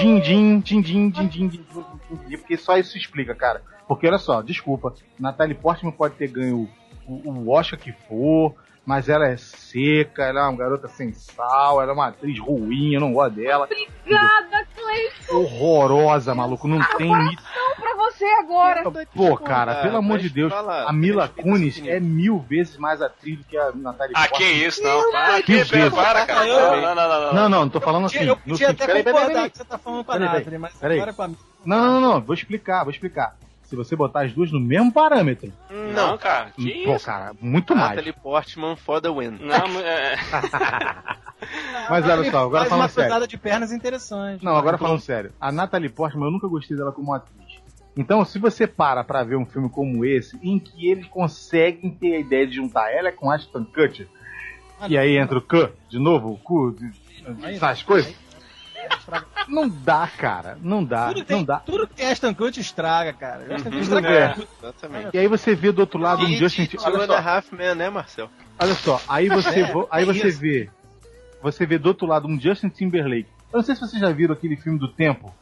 Din, 0.00 0.20
din, 0.20 0.60
din, 0.60 0.80
din, 0.82 1.10
din, 1.10 1.28
din, 1.28 1.48
din, 1.48 1.48
din, 1.48 2.38
porque 2.38 2.56
só 2.56 2.76
isso 2.76 2.96
explica, 2.98 3.36
cara. 3.36 3.62
Porque 3.86 4.06
olha 4.06 4.18
só, 4.18 4.42
desculpa, 4.42 4.94
Natalie 5.18 5.54
Portman 5.54 5.92
pode 5.92 6.14
ter 6.16 6.28
ganho 6.28 6.68
o, 7.06 7.30
o 7.30 7.50
Oscar 7.50 7.78
que 7.78 7.92
for, 8.08 8.54
mas 8.88 9.06
ela 9.06 9.28
é 9.28 9.36
seca, 9.36 10.22
ela 10.24 10.40
é 10.40 10.42
uma 10.44 10.56
garota 10.56 10.88
sem 10.88 11.12
sal, 11.12 11.82
ela 11.82 11.90
é 11.90 11.94
uma 11.94 12.08
atriz 12.08 12.38
ruim, 12.40 12.94
eu 12.94 13.00
não 13.02 13.12
gosto 13.12 13.34
dela. 13.34 13.66
Obrigada, 13.66 14.66
Cleiton, 14.74 15.36
Horrorosa, 15.36 16.34
maluco, 16.34 16.66
não 16.66 16.78
tem 16.96 17.12
isso. 17.34 17.42
pra 17.76 17.94
você 17.96 18.24
agora. 18.24 18.82
Pô, 19.14 19.36
cara, 19.36 19.72
Ah, 19.72 19.82
pelo 19.82 19.98
amor 19.98 20.14
mas 20.14 20.22
de 20.22 20.30
Deus, 20.30 20.50
fala, 20.50 20.88
a 20.88 20.92
Mila 20.94 21.28
Kunis 21.28 21.76
opinião. 21.76 21.94
é 21.96 22.00
mil 22.00 22.38
vezes 22.38 22.78
mais 22.78 23.02
atriz 23.02 23.36
do 23.36 23.44
que 23.44 23.58
a 23.58 23.72
Natalie 23.74 24.14
Ah, 24.16 24.26
que 24.26 24.42
isso, 24.44 24.82
não. 24.82 25.14
Ah, 25.14 25.32
Mil 25.34 25.42
que 25.42 25.52
vezes. 25.52 25.70
pera, 25.70 25.90
para, 25.90 26.26
cara. 26.26 26.46
Não, 26.46 26.80
não, 26.80 26.94
não, 26.94 27.08
não. 27.08 27.32
Não, 27.34 27.48
não, 27.50 27.60
não 27.60 27.68
tô 27.68 27.80
falando 27.82 28.06
assim. 28.06 28.24
eu 28.24 28.36
podia 28.36 28.70
até 28.70 29.02
concordar 29.02 29.50
que 29.50 29.58
você 29.58 29.64
tá 29.66 29.76
falando 29.76 30.02
com 30.02 30.12
a. 30.12 30.18
Nathalie, 30.18 30.58
mas 30.58 30.82
agora 30.82 31.12
com 31.12 31.22
a 31.24 31.28
Não, 31.28 31.36
não, 31.66 32.00
não, 32.00 32.00
não, 32.14 32.20
vou 32.22 32.34
explicar, 32.34 32.84
vou 32.84 32.90
explicar. 32.90 33.36
Se 33.68 33.76
você 33.76 33.94
botar 33.94 34.22
as 34.24 34.32
duas 34.32 34.50
no 34.50 34.58
mesmo 34.58 34.90
parâmetro, 34.90 35.52
Não, 35.94 36.16
cara. 36.16 36.50
Que 36.56 36.84
pô, 36.86 36.96
isso? 36.96 37.04
cara, 37.04 37.34
muito 37.38 37.76
mais. 37.76 37.90
Natalie 37.90 38.14
Portman 38.14 38.76
for 38.76 38.98
the 38.98 39.10
win. 39.10 39.38
Não, 39.42 39.78
é... 39.80 40.16
Mas 41.90 42.04
olha 42.08 42.30
só, 42.30 42.44
agora 42.46 42.64
falando 42.64 42.82
uma 42.82 42.88
sério. 42.88 43.26
de 43.26 43.36
pernas 43.36 43.70
interessante. 43.70 44.42
Não, 44.42 44.56
agora 44.56 44.78
falando 44.78 45.00
sério. 45.00 45.32
A 45.38 45.52
Natalie 45.52 45.90
Portman, 45.90 46.26
eu 46.26 46.30
nunca 46.30 46.48
gostei 46.48 46.76
dela 46.78 46.92
como 46.92 47.12
atriz. 47.12 47.58
Então, 47.94 48.24
se 48.24 48.38
você 48.38 48.66
para 48.66 49.04
pra 49.04 49.22
ver 49.22 49.36
um 49.36 49.44
filme 49.44 49.68
como 49.68 50.02
esse, 50.04 50.38
em 50.42 50.58
que 50.58 50.88
eles 50.90 51.06
conseguem 51.08 51.90
ter 51.90 52.14
a 52.16 52.20
ideia 52.20 52.46
de 52.46 52.56
juntar 52.56 52.90
ela 52.90 53.12
com 53.12 53.30
Ashton 53.30 53.64
Kutcher, 53.66 54.08
e 54.88 54.96
aí 54.96 55.18
entra 55.18 55.36
o 55.36 55.42
K, 55.42 55.72
de 55.90 55.98
novo, 55.98 56.30
o 56.32 56.38
cu, 56.38 56.72
de- 56.72 56.90
essas 57.54 57.82
coisas, 57.82 58.14
não 59.48 59.68
dá, 59.68 60.06
cara, 60.06 60.58
não 60.60 60.84
dá, 60.84 61.08
Tudo, 61.08 61.24
tem, 61.24 61.36
não 61.38 61.44
dá. 61.44 61.56
tudo 61.60 61.86
que 61.86 61.94
tem 61.94 62.06
Ashton 62.10 62.34
Kutcher 62.34 62.60
estraga, 62.62 63.12
cara. 63.12 63.42
Ashton 63.54 63.70
Kutcher 63.70 63.72
Uhum. 63.74 63.80
estraga 63.80 64.08
É. 64.08 64.34
Exatamente. 64.62 65.10
E 65.14 65.18
aí 65.18 65.26
você 65.28 65.54
vê 65.54 65.72
do 65.72 65.80
outro 65.80 65.98
lado 65.98 66.24
um 66.24 66.28
E 66.28 66.36
Justin 66.36 66.62
a 66.62 67.56
Men, 67.56 67.74
né, 67.74 67.90
Marcel? 67.90 68.28
olha 68.60 68.74
só, 68.74 69.00
aí 69.08 69.28
você, 69.28 69.60
É, 69.62 69.72
aí 69.90 70.02
é 70.02 70.06
você 70.06 70.28
isso. 70.28 70.40
vê, 70.40 70.70
você 71.42 71.64
vê 71.66 71.78
do 71.78 71.86
outro 71.86 72.06
lado 72.06 72.26
um 72.28 72.38
Justin 72.40 72.68
Timberlake. 72.68 73.28
Eu 73.52 73.58
não 73.58 73.62
sei 73.64 73.74
se 73.74 73.80
vocês 73.80 74.00
já 74.00 74.10
viram 74.10 74.34
aquele 74.34 74.56
filme 74.56 74.78
do 74.78 74.88
tempo, 74.88 75.34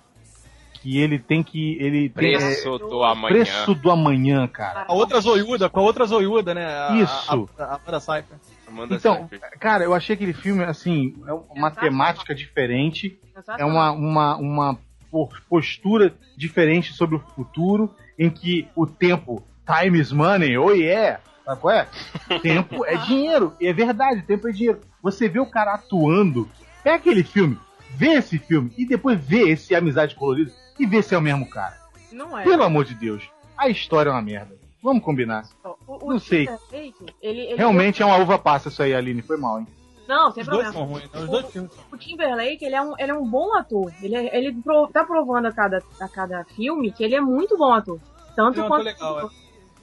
que 0.81 0.99
ele 0.99 1.19
tem 1.19 1.43
que. 1.43 1.77
Ele 1.81 2.09
tem, 2.09 2.39
Preço 2.39 2.77
é, 2.77 2.79
do 2.79 3.03
amanhã. 3.03 3.29
Preço 3.35 3.75
do 3.75 3.91
amanhã, 3.91 4.47
cara. 4.47 4.85
A 4.87 4.93
outra 4.93 5.21
zoiuda, 5.21 5.69
com 5.69 5.81
a 5.81 5.83
outra 5.83 6.07
zoiuda, 6.07 6.55
né? 6.55 6.65
A, 6.65 6.95
Isso. 6.95 7.49
A, 7.59 7.65
a, 7.65 7.75
a 7.97 8.01
Seyfried. 8.01 8.41
Amanda 8.67 8.95
Então, 8.97 9.29
Seyfried. 9.29 9.59
cara, 9.59 9.85
eu 9.85 9.95
achei 9.95 10.15
aquele 10.15 10.33
filme, 10.33 10.65
assim, 10.65 11.15
é 11.27 11.33
uma 11.33 11.69
Exato. 11.69 11.81
temática 11.81 12.35
diferente, 12.35 13.19
é 13.59 13.65
uma, 13.65 13.93
uma, 13.93 14.37
uma 14.37 14.79
po- 15.11 15.29
postura 15.49 16.15
diferente 16.37 16.93
sobre 16.93 17.17
o 17.17 17.21
futuro, 17.21 17.95
em 18.19 18.29
que 18.31 18.69
o 18.75 18.87
tempo, 18.87 19.43
time 19.67 19.99
is 20.01 20.11
money, 20.13 20.57
oh 20.59 20.73
yeah, 20.73 21.21
sabe 21.45 21.61
qual 21.61 21.75
é? 21.75 21.87
Tempo 22.43 22.85
é 22.85 22.97
dinheiro, 22.97 23.55
e 23.61 23.67
é 23.69 23.73
verdade, 23.73 24.23
tempo 24.23 24.49
é 24.49 24.53
dinheiro. 24.53 24.81
Você 25.03 25.29
vê 25.29 25.39
o 25.39 25.47
cara 25.51 25.75
atuando, 25.75 26.49
pega 26.83 26.97
aquele 26.97 27.23
filme, 27.23 27.59
vê 27.91 28.15
esse 28.15 28.39
filme, 28.39 28.73
e 28.77 28.85
depois 28.87 29.19
vê 29.25 29.51
esse 29.51 29.75
Amizade 29.75 30.15
Colorida, 30.15 30.51
e 30.79 30.87
vê 30.87 31.03
se 31.03 31.15
é 31.15 31.19
o 31.19 31.23
mesmo 31.23 31.49
cara. 31.49 31.77
Não 32.13 32.37
é. 32.39 32.43
Pelo 32.45 32.63
amor 32.65 32.85
de 32.85 32.95
Deus, 32.95 33.23
a 33.57 33.69
história 33.69 34.11
é 34.11 34.13
uma 34.13 34.23
merda. 34.23 34.57
Vamos 34.87 35.03
combinar. 35.03 35.43
O, 35.65 36.07
o 36.07 36.11
não 36.13 36.19
sei. 36.21 36.49
Ele, 36.73 36.95
ele 37.21 37.57
Realmente 37.57 38.01
é 38.03 38.07
uma 38.07 38.19
uva 38.19 38.39
passa 38.39 38.69
isso 38.69 38.81
aí, 38.85 38.95
Aline, 38.95 39.21
foi 39.21 39.37
mal, 39.37 39.59
hein? 39.59 39.67
Não, 40.07 40.31
sem 40.31 40.43
Os 40.43 40.49
dois 40.49 40.69
problema. 40.69 40.73
são 40.73 40.85
ruins, 40.85 41.11
né? 41.13 41.21
Os 41.21 41.29
dois 41.29 41.47
filmes 41.51 41.73
O 41.93 41.97
Timberlake, 41.97 42.65
ele 42.65 42.77
é 42.77 42.81
um, 42.81 42.95
ele 42.97 43.11
é 43.11 43.15
um 43.15 43.29
bom 43.29 43.53
ator. 43.57 43.93
Ele, 44.01 44.15
é- 44.15 44.39
ele 44.39 44.53
pro- 44.63 44.87
tá 44.87 45.05
provando 45.05 45.47
a 45.47 45.53
cada, 45.53 45.83
a 46.01 46.09
cada 46.09 46.45
filme 46.45 46.93
que 46.93 47.03
ele 47.03 47.17
é 47.17 47.21
muito 47.21 47.59
bom 47.59 47.73
ator. 47.73 47.99
Tanto 48.37 48.61
é 48.61 48.69
quanto. 48.69 48.87
ator 48.89 49.15
legal, 49.15 49.31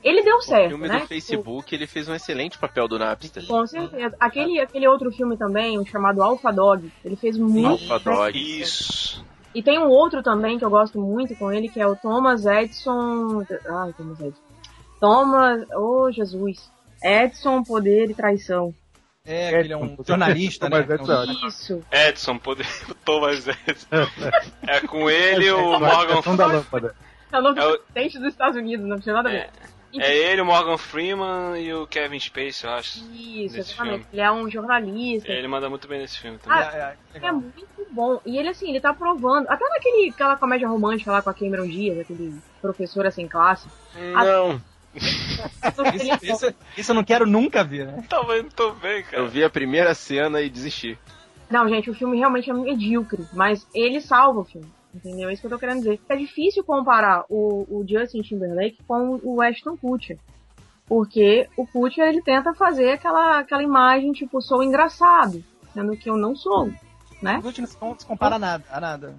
Ele 0.01 0.23
deu 0.23 0.37
O 0.37 0.41
certo, 0.41 0.69
filme 0.69 0.87
né? 0.87 0.99
do 1.01 1.07
Facebook, 1.07 1.75
ele 1.75 1.85
fez 1.85 2.07
um 2.07 2.15
excelente 2.15 2.57
papel 2.57 2.87
do 2.87 2.97
Napster. 2.97 3.45
Com 3.45 3.67
certeza. 3.67 4.15
Aquele, 4.17 4.61
aquele 4.61 4.87
outro 4.87 5.11
filme 5.11 5.35
também, 5.35 5.77
o 5.77 5.85
chamado 5.85 6.23
Alpha 6.23 6.53
Dog, 6.53 6.89
ele 7.03 7.17
fez 7.17 7.37
muito. 7.37 7.67
Alpha 7.91 7.99
Dog. 7.99 8.61
Isso. 8.61 9.25
E 9.53 9.61
tem 9.61 9.77
um 9.77 9.89
outro 9.89 10.23
também 10.23 10.57
que 10.57 10.63
eu 10.63 10.69
gosto 10.69 10.97
muito 10.99 11.35
com 11.35 11.51
ele, 11.51 11.67
que 11.67 11.81
é 11.81 11.85
o 11.85 11.95
Thomas 11.97 12.45
Edison. 12.45 13.43
Ai, 13.69 13.93
Thomas 13.97 14.19
Edison. 14.21 14.52
Thomas. 15.03 15.67
Oh, 15.75 16.09
Jesus. 16.09 16.71
Edson, 17.03 17.61
Poder 17.61 18.09
e 18.09 18.13
Traição. 18.13 18.73
É, 19.25 19.49
que 19.49 19.55
ele 19.57 19.73
é 19.73 19.77
um 19.77 19.97
jornalista, 20.05 20.69
né? 20.69 20.85
Mas 20.87 21.09
é 21.09 21.13
É. 21.43 21.47
Isso. 21.47 21.81
Edson, 21.91 22.37
poder. 22.37 22.65
Thomas 23.03 23.45
Edison. 23.45 23.87
É 24.65 24.79
com 24.87 25.09
ele 25.09 25.51
o 25.51 25.77
Morgan 25.77 26.21
lâmpada. 26.47 26.95
É 27.33 27.37
o 27.37 27.41
novo 27.41 27.59
É 27.59 27.67
o- 27.67 27.79
presidente 27.79 28.19
dos 28.19 28.29
Estados 28.29 28.55
Unidos, 28.57 28.85
não 28.85 28.97
tinha 28.97 29.13
nada 29.13 29.27
a 29.27 29.31
ver. 29.33 29.49
É, 29.99 30.07
é 30.07 30.31
ele, 30.31 30.41
o 30.41 30.45
Morgan 30.45 30.77
Freeman 30.77 31.57
e 31.61 31.73
o 31.73 31.85
Kevin 31.85 32.19
Spacey, 32.19 32.69
eu 32.69 32.75
acho. 32.75 32.99
Isso, 33.13 33.57
exatamente. 33.59 33.75
filme. 34.03 34.05
Ele 34.13 34.21
é 34.21 34.31
um 34.31 34.49
jornalista. 34.49 35.29
Ele 35.31 35.47
manda 35.49 35.69
muito 35.69 35.85
bem 35.85 35.99
nesse 35.99 36.17
filme 36.17 36.37
também. 36.37 36.59
Ah, 36.59 36.93
É, 37.13 37.17
é, 37.19 37.27
É 37.27 37.31
muito 37.33 37.67
bom. 37.91 38.21
E 38.25 38.37
ele, 38.37 38.47
assim, 38.47 38.69
ele 38.69 38.79
tá 38.79 38.93
provando. 38.93 39.47
Até 39.49 39.67
naquele, 39.67 40.11
aquela 40.11 40.37
comédia 40.37 40.67
romântica 40.69 41.11
lá 41.11 41.21
com 41.21 41.29
a 41.29 41.33
Cameron 41.33 41.67
Diaz, 41.67 41.99
aquele 41.99 42.39
professora 42.61 43.11
sem 43.11 43.27
classe. 43.27 43.67
Não, 43.95 44.61
Isso, 44.95 46.25
isso- 46.25 46.55
isso 46.77 46.91
eu 46.91 46.95
não 46.95 47.03
quero 47.03 47.25
nunca 47.25 47.63
ver, 47.63 47.87
né? 47.87 48.03
Tá 48.07 48.21
vendo, 48.23 48.51
tô 48.53 48.71
bem, 48.73 48.99
eu 48.99 49.03
cara. 49.05 49.27
vi 49.27 49.43
a 49.43 49.49
primeira 49.49 49.93
cena 49.93 50.41
e 50.41 50.49
desisti. 50.49 50.97
Não, 51.49 51.67
gente, 51.67 51.89
o 51.89 51.93
filme 51.93 52.17
realmente 52.17 52.49
é 52.49 52.53
medíocre, 52.53 53.25
mas 53.33 53.67
ele 53.73 53.99
salva 54.01 54.39
o 54.41 54.45
filme. 54.45 54.67
Entendeu? 54.93 55.27
É 55.29 55.33
isso 55.33 55.41
que 55.41 55.47
eu 55.47 55.51
tô 55.51 55.57
querendo 55.59 55.79
dizer. 55.79 55.99
É 56.07 56.15
difícil 56.15 56.63
comparar 56.63 57.25
o, 57.27 57.65
o 57.67 57.85
Justin 57.87 58.21
Timberlake 58.21 58.77
com 58.87 59.19
o 59.23 59.41
Ashton 59.41 59.75
Kutcher. 59.75 60.19
Porque 60.87 61.47
o 61.57 61.65
Kutcher, 61.65 62.07
ele 62.07 62.21
tenta 62.21 62.53
fazer 62.53 62.91
aquela, 62.91 63.39
aquela 63.39 63.63
imagem, 63.63 64.11
tipo, 64.11 64.39
sou 64.41 64.61
engraçado. 64.61 65.43
Sendo 65.73 65.97
que 65.97 66.07
eu 66.09 66.15
não 66.15 66.35
sou, 66.35 66.71
né? 67.21 67.37
Os 67.39 67.45
últimos 67.45 67.75
não 67.81 67.97
se 67.97 68.05
compara 68.05 68.35
a 68.35 68.39
nada, 68.39 68.63
a 68.69 68.79
nada. 68.79 69.15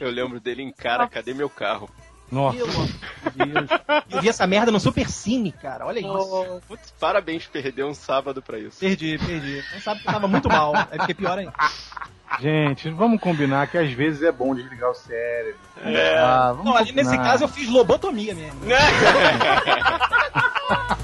Eu 0.00 0.10
lembro 0.10 0.40
dele 0.40 0.62
em 0.62 0.72
cara, 0.72 1.06
cadê 1.06 1.34
meu 1.34 1.50
carro? 1.50 1.90
Nossa. 2.34 2.58
Eu 4.10 4.20
vi 4.20 4.28
essa 4.28 4.46
merda 4.46 4.72
no 4.72 4.80
Super 4.80 5.08
Cine, 5.08 5.52
cara. 5.52 5.86
Olha 5.86 6.00
isso. 6.00 6.60
Putz, 6.66 6.92
parabéns, 6.98 7.46
perdeu 7.46 7.88
um 7.88 7.94
sábado 7.94 8.42
pra 8.42 8.58
isso. 8.58 8.80
Perdi, 8.80 9.18
perdi. 9.18 9.62
Não 9.72 9.80
sabe 9.80 10.00
que 10.00 10.08
eu 10.08 10.12
tava 10.12 10.26
muito 10.26 10.48
mal. 10.48 10.74
Aí 10.74 10.98
fiquei 11.00 11.14
pior 11.14 11.38
ainda. 11.38 11.52
Gente, 12.40 12.90
vamos 12.90 13.20
combinar 13.20 13.68
que 13.68 13.78
às 13.78 13.92
vezes 13.92 14.22
é 14.22 14.32
bom 14.32 14.54
desligar 14.54 14.90
o 14.90 14.94
cérebro. 14.94 15.60
É. 15.84 16.18
Ah, 16.18 16.52
vamos 16.52 16.64
Não, 16.64 16.76
ali 16.76 16.92
nesse 16.92 17.16
caso 17.16 17.44
eu 17.44 17.48
fiz 17.48 17.68
lobotomia 17.68 18.34
mesmo. 18.34 18.60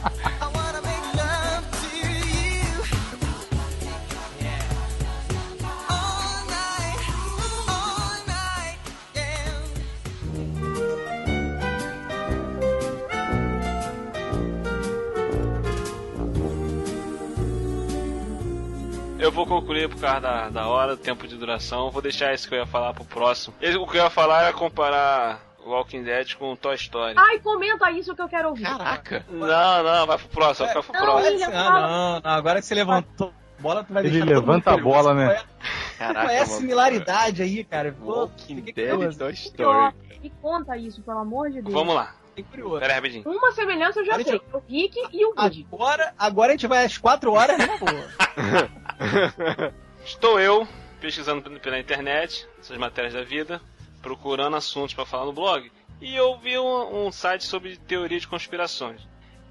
Eu 19.21 19.31
vou 19.31 19.47
concluir 19.47 19.89
por 19.89 20.01
causa 20.01 20.21
da, 20.21 20.49
da 20.49 20.67
hora, 20.69 20.97
do 20.97 21.03
tempo 21.03 21.29
de 21.29 21.37
duração. 21.37 21.91
Vou 21.91 22.01
deixar 22.01 22.33
isso 22.33 22.49
que 22.49 22.55
eu 22.55 22.61
ia 22.61 22.67
falar 22.67 22.95
pro 22.95 23.05
próximo. 23.05 23.55
O 23.79 23.87
que 23.87 23.99
eu 23.99 24.03
ia 24.05 24.09
falar 24.11 24.45
era 24.45 24.53
comparar 24.55 25.41
Walking 25.65 26.03
Dead 26.03 26.35
com 26.37 26.57
Toy 26.57 26.75
Story. 26.77 27.15
Ai, 27.17 27.39
comenta 27.41 27.91
isso 27.91 28.15
que 28.15 28.23
eu 28.23 28.29
quero 28.29 28.49
ouvir. 28.49 28.63
Caraca! 28.65 29.25
Não, 29.29 29.83
não, 29.83 30.07
vai 30.07 30.17
pro 30.17 30.29
próximo, 30.29 30.67
vai 30.73 30.83
pro 30.83 30.93
Não, 30.95 31.01
próximo. 31.03 31.33
William, 31.33 31.49
Ah, 31.53 31.71
não, 31.71 32.21
não. 32.21 32.31
Agora 32.31 32.61
que 32.61 32.67
você 32.67 32.75
levantou 32.75 33.29
a 33.59 33.63
bola, 33.63 33.85
tu 33.85 33.93
vai 33.93 34.07
Ele 34.07 34.25
levanta 34.25 34.73
a 34.73 34.77
bola, 34.79 35.13
né? 35.15 35.27
Qual 35.27 35.37
é, 35.37 35.45
Caraca, 35.99 36.21
qual 36.27 36.31
é 36.31 36.39
a 36.39 36.47
mano. 36.47 36.53
similaridade 36.59 37.43
aí, 37.43 37.63
cara? 37.65 37.95
Walking 38.01 38.63
Dead 38.63 39.13
e. 39.13 39.17
Toy 39.19 39.33
Story. 39.33 39.95
Me 40.23 40.31
conta 40.41 40.77
isso, 40.79 41.03
pelo 41.03 41.19
amor 41.19 41.51
de 41.51 41.61
Deus. 41.61 41.75
Vamos 41.75 41.95
lá, 41.95 42.15
pera 42.35 42.87
aí 42.87 42.93
rapidinho. 42.95 43.25
Uma 43.27 43.53
semelhança 43.53 44.01
eu 44.01 44.07
já 44.07 44.23
sei. 44.23 44.41
O 44.53 44.63
Rick 44.67 44.99
e 45.13 45.27
o 45.27 45.35
Woody. 45.37 45.67
Agora, 45.71 46.15
agora 46.19 46.49
a 46.49 46.53
gente 46.53 46.67
vai 46.67 46.85
às 46.85 46.97
4 46.97 47.33
horas, 47.33 47.59
né, 47.59 47.69
pô? 47.79 47.87
Estou 50.05 50.39
eu 50.41 50.67
pesquisando 51.01 51.59
pela 51.61 51.79
internet, 51.79 52.47
essas 52.59 52.77
matérias 52.77 53.15
da 53.15 53.23
vida, 53.23 53.61
procurando 54.03 54.57
assuntos 54.57 54.95
para 54.95 55.07
falar 55.07 55.25
no 55.25 55.33
blog, 55.33 55.71
e 56.01 56.15
eu 56.15 56.39
vi 56.39 56.59
um, 56.59 57.07
um 57.07 57.13
site 57.13 57.45
sobre 57.45 57.77
teoria 57.77 58.21
de 58.21 58.29
conspirações. 58.29 59.01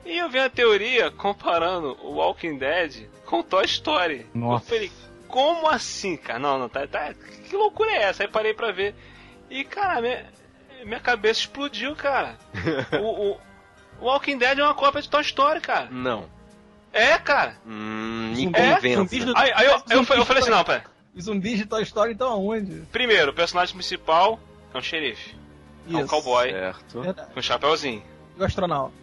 E 0.05 0.17
eu 0.17 0.29
vi 0.29 0.39
uma 0.39 0.49
teoria 0.49 1.11
comparando 1.11 1.97
o 2.01 2.13
Walking 2.13 2.57
Dead 2.57 3.07
com 3.25 3.43
Toy 3.43 3.65
Story. 3.65 4.25
Nossa. 4.33 4.65
Eu 4.65 4.69
falei, 4.69 4.91
como 5.27 5.67
assim, 5.67 6.15
cara? 6.15 6.39
Não, 6.39 6.57
não, 6.57 6.69
tá, 6.69 6.87
tá. 6.87 7.13
Que 7.47 7.55
loucura 7.55 7.91
é 7.91 8.03
essa? 8.03 8.23
Aí 8.23 8.29
parei 8.29 8.53
pra 8.53 8.71
ver. 8.71 8.95
E, 9.49 9.63
cara, 9.63 10.01
minha, 10.01 10.25
minha 10.85 10.99
cabeça 10.99 11.41
explodiu, 11.41 11.95
cara. 11.95 12.37
o, 12.99 13.05
o, 13.33 13.41
o 13.99 14.05
Walking 14.05 14.37
Dead 14.37 14.57
é 14.57 14.63
uma 14.63 14.73
cópia 14.73 15.01
de 15.01 15.09
Toy 15.09 15.21
Story, 15.21 15.59
cara. 15.59 15.89
Não. 15.91 16.29
É, 16.91 17.17
cara. 17.17 17.55
Hum, 17.65 18.33
zumbis 18.95 19.25
do- 19.25 19.37
Aí, 19.37 19.51
aí 19.53 19.65
eu, 19.65 19.81
eu, 19.89 19.97
eu 19.99 20.25
falei 20.25 20.41
assim, 20.41 20.51
não, 20.51 20.63
pera. 20.63 20.83
Os 21.15 21.25
zumbis 21.25 21.57
de 21.59 21.65
Toy 21.65 21.83
Story 21.83 22.11
estão 22.13 22.31
aonde? 22.31 22.81
Primeiro, 22.91 23.31
o 23.31 23.33
personagem 23.33 23.75
principal 23.75 24.39
é 24.73 24.77
um 24.77 24.81
xerife. 24.81 25.35
É 25.91 25.95
um 25.95 25.99
Isso. 25.99 26.07
cowboy 26.07 26.51
Certo. 26.51 27.01
Verdade. 27.01 27.33
com 27.33 27.39
um 27.39 27.43
chapéuzinho. 27.43 28.03
E 28.37 28.41
o 28.41 28.45
astronauta. 28.45 28.93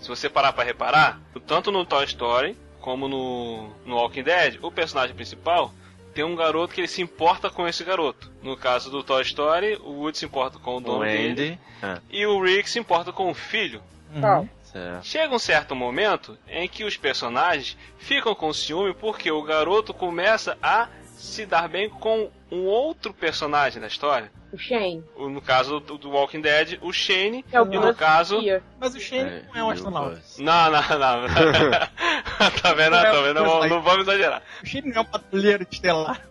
Se 0.00 0.08
você 0.08 0.28
parar 0.28 0.52
pra 0.52 0.62
reparar, 0.64 1.20
tanto 1.46 1.70
no 1.72 1.84
Toy 1.84 2.04
Story 2.04 2.56
como 2.80 3.08
no, 3.08 3.70
no 3.84 3.96
Walking 3.96 4.22
Dead, 4.22 4.58
o 4.62 4.70
personagem 4.70 5.14
principal 5.14 5.72
tem 6.14 6.24
um 6.24 6.36
garoto 6.36 6.72
que 6.74 6.80
ele 6.80 6.88
se 6.88 7.02
importa 7.02 7.50
com 7.50 7.66
esse 7.66 7.82
garoto. 7.84 8.30
No 8.42 8.56
caso 8.56 8.90
do 8.90 9.02
Toy 9.02 9.22
Story, 9.22 9.76
o 9.82 10.00
Woody 10.00 10.18
se 10.18 10.24
importa 10.24 10.58
com 10.58 10.76
o 10.76 10.80
dono 10.80 11.00
O 11.00 11.04
dele. 11.04 11.58
Ah, 11.82 11.98
e 12.10 12.24
o 12.26 12.40
Rick 12.40 12.70
se 12.70 12.78
importa 12.78 13.12
com 13.12 13.30
o 13.30 13.34
filho. 13.34 13.82
Uhum. 14.14 14.48
Certo. 14.78 15.04
Chega 15.04 15.34
um 15.34 15.38
certo 15.38 15.74
momento 15.76 16.38
em 16.48 16.68
que 16.68 16.84
os 16.84 16.96
personagens 16.96 17.76
ficam 17.98 18.34
com 18.34 18.52
ciúme 18.52 18.94
porque 18.94 19.30
o 19.30 19.42
garoto 19.42 19.92
começa 19.92 20.56
a 20.62 20.88
se 21.16 21.44
dar 21.46 21.68
bem 21.68 21.88
com 21.90 22.30
um 22.50 22.64
outro 22.64 23.12
personagem 23.12 23.80
da 23.80 23.86
história. 23.88 24.30
O 24.50 24.56
Shane. 24.56 25.04
O- 25.14 25.28
No 25.28 25.42
caso 25.42 25.78
do, 25.80 25.98
do 25.98 26.10
Walking 26.10 26.40
Dead, 26.40 26.78
o 26.80 26.90
Shane. 26.92 27.44
É 27.52 27.60
o 27.60 27.70
e 27.70 27.78
no 27.78 27.94
caso. 27.94 28.40
Mas 28.80 28.94
o 28.94 29.00
Shane 29.00 29.42
não 29.48 29.56
é 29.60 29.64
um 29.64 29.70
astronauta. 29.70 30.10
Buzz. 30.16 30.38
Não, 30.38 30.70
não, 30.70 30.80
não. 30.80 31.28
tá 32.62 32.72
vendo? 32.72 32.92
Tá 32.92 33.12
vendo? 33.20 33.34
Não, 33.44 33.68
não 33.68 33.82
vamos 33.82 34.02
exagerar. 34.08 34.42
O 34.62 34.66
Shane 34.66 34.88
não 34.90 34.96
é 34.96 35.00
um 35.00 35.04
patrulheiro 35.04 35.66
estelar. 35.70 36.22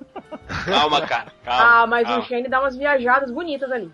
Calma, 0.65 1.01
cara. 1.05 1.31
Calma, 1.45 1.63
Ah, 1.83 1.87
mas 1.87 2.07
calma. 2.07 2.23
o 2.23 2.25
Shane 2.27 2.47
dá 2.47 2.59
umas 2.59 2.75
viajadas 2.75 3.29
bonitas 3.29 3.71
ali. 3.71 3.91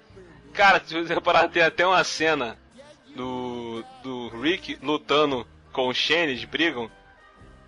Cara, 0.54 0.82
se 0.86 0.94
você 0.94 1.14
reparar, 1.14 1.50
tem 1.50 1.62
até 1.64 1.86
uma 1.86 2.04
cena 2.06 2.56
do, 3.16 3.53
do 4.04 4.28
Rick 4.42 4.78
lutando 4.82 5.48
com 5.72 5.88
o 5.88 5.94
Shane, 5.94 6.32
eles 6.34 6.46
brigam. 6.46 6.90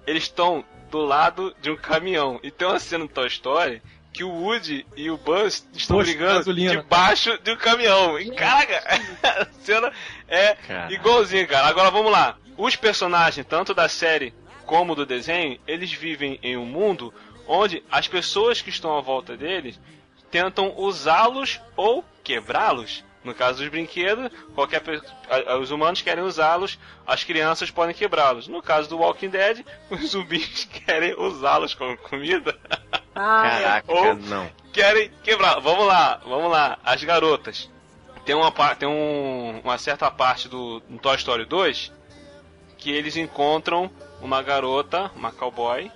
Eles 0.06 0.24
estão 0.24 0.64
do 0.92 1.00
lado 1.00 1.56
de 1.62 1.72
um 1.72 1.76
caminhão. 1.76 2.40
E 2.44 2.52
tem 2.52 2.68
uma 2.68 2.80
cena 2.80 3.06
no 3.06 3.10
Toy 3.10 3.28
Story 3.28 3.82
que 4.14 4.24
o 4.24 4.30
Woody 4.30 4.86
e 4.96 5.10
o 5.10 5.18
Buzz 5.18 5.68
estão 5.74 5.98
de 5.98 6.12
brigando 6.12 6.36
gasolina. 6.38 6.78
debaixo 6.78 7.38
de 7.44 7.52
um 7.52 7.58
caminhão. 7.58 8.18
E 8.20 8.32
caraca, 8.32 8.78
a 9.24 9.46
cena 9.62 9.92
é 10.28 10.56
Cara. 10.56 10.94
igualzinha, 10.94 11.46
cara. 11.48 11.68
Agora 11.68 11.92
vamos 11.92 12.12
lá. 12.12 12.38
Os 12.58 12.76
personagens, 12.76 13.46
tanto 13.46 13.74
da 13.74 13.90
série 13.90 14.34
como 14.66 14.96
do 14.96 15.06
desenho, 15.06 15.60
eles 15.68 15.92
vivem 15.92 16.40
em 16.42 16.56
um 16.56 16.66
mundo 16.66 17.14
onde 17.48 17.84
as 17.92 18.08
pessoas 18.08 18.62
que 18.62 18.70
estão 18.70 18.98
à 18.98 19.02
volta 19.02 19.36
deles 19.36 19.80
tentam 20.32 20.74
usá-los 20.78 21.60
ou 21.76 22.04
quebrá-los. 22.24 23.04
No 23.26 23.34
caso 23.34 23.58
dos 23.60 23.68
brinquedos, 23.68 24.30
qualquer 24.54 24.82
os 25.60 25.72
humanos 25.72 26.02
querem 26.02 26.24
usá-los, 26.24 26.78
as 27.06 27.24
crianças 27.24 27.72
podem 27.72 27.94
quebrá-los. 27.96 28.48
No 28.48 28.62
caso 28.62 28.88
do 28.88 29.00
Walking 29.00 29.30
Dead, 29.30 29.66
os 29.90 30.12
zumbis 30.12 30.66
querem 30.86 31.14
usá-los 31.20 31.74
como 31.74 31.98
comida. 31.98 32.58
Ah, 33.18 33.50
Caraca, 33.50 33.92
Ou- 33.94 34.16
não. 34.16 34.52
querem 34.74 35.10
quebrar. 35.24 35.62
Vamos 35.62 35.88
lá, 35.88 36.20
vamos 36.26 36.52
lá. 36.52 36.78
As 36.84 37.02
garotas. 37.02 37.70
Tem 38.26 38.36
uma, 38.36 38.52
tem 38.76 38.90
um- 38.90 39.62
uma 39.64 39.78
certa 39.78 40.12
parte 40.12 40.50
do 40.50 40.84
no 40.90 41.00
Toy 41.00 41.16
Story 41.16 41.46
2 41.46 41.94
que 42.78 42.92
eles 42.92 43.16
encontram 43.16 43.90
uma 44.22 44.42
garota, 44.44 45.10
uma 45.16 45.32
cowboy, 45.32 45.90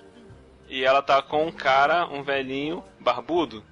e 0.66 0.82
ela 0.82 1.02
tá 1.02 1.20
com 1.20 1.44
um 1.46 1.52
cara, 1.52 2.06
um 2.06 2.22
velhinho, 2.22 2.82
barbudo. 2.98 3.62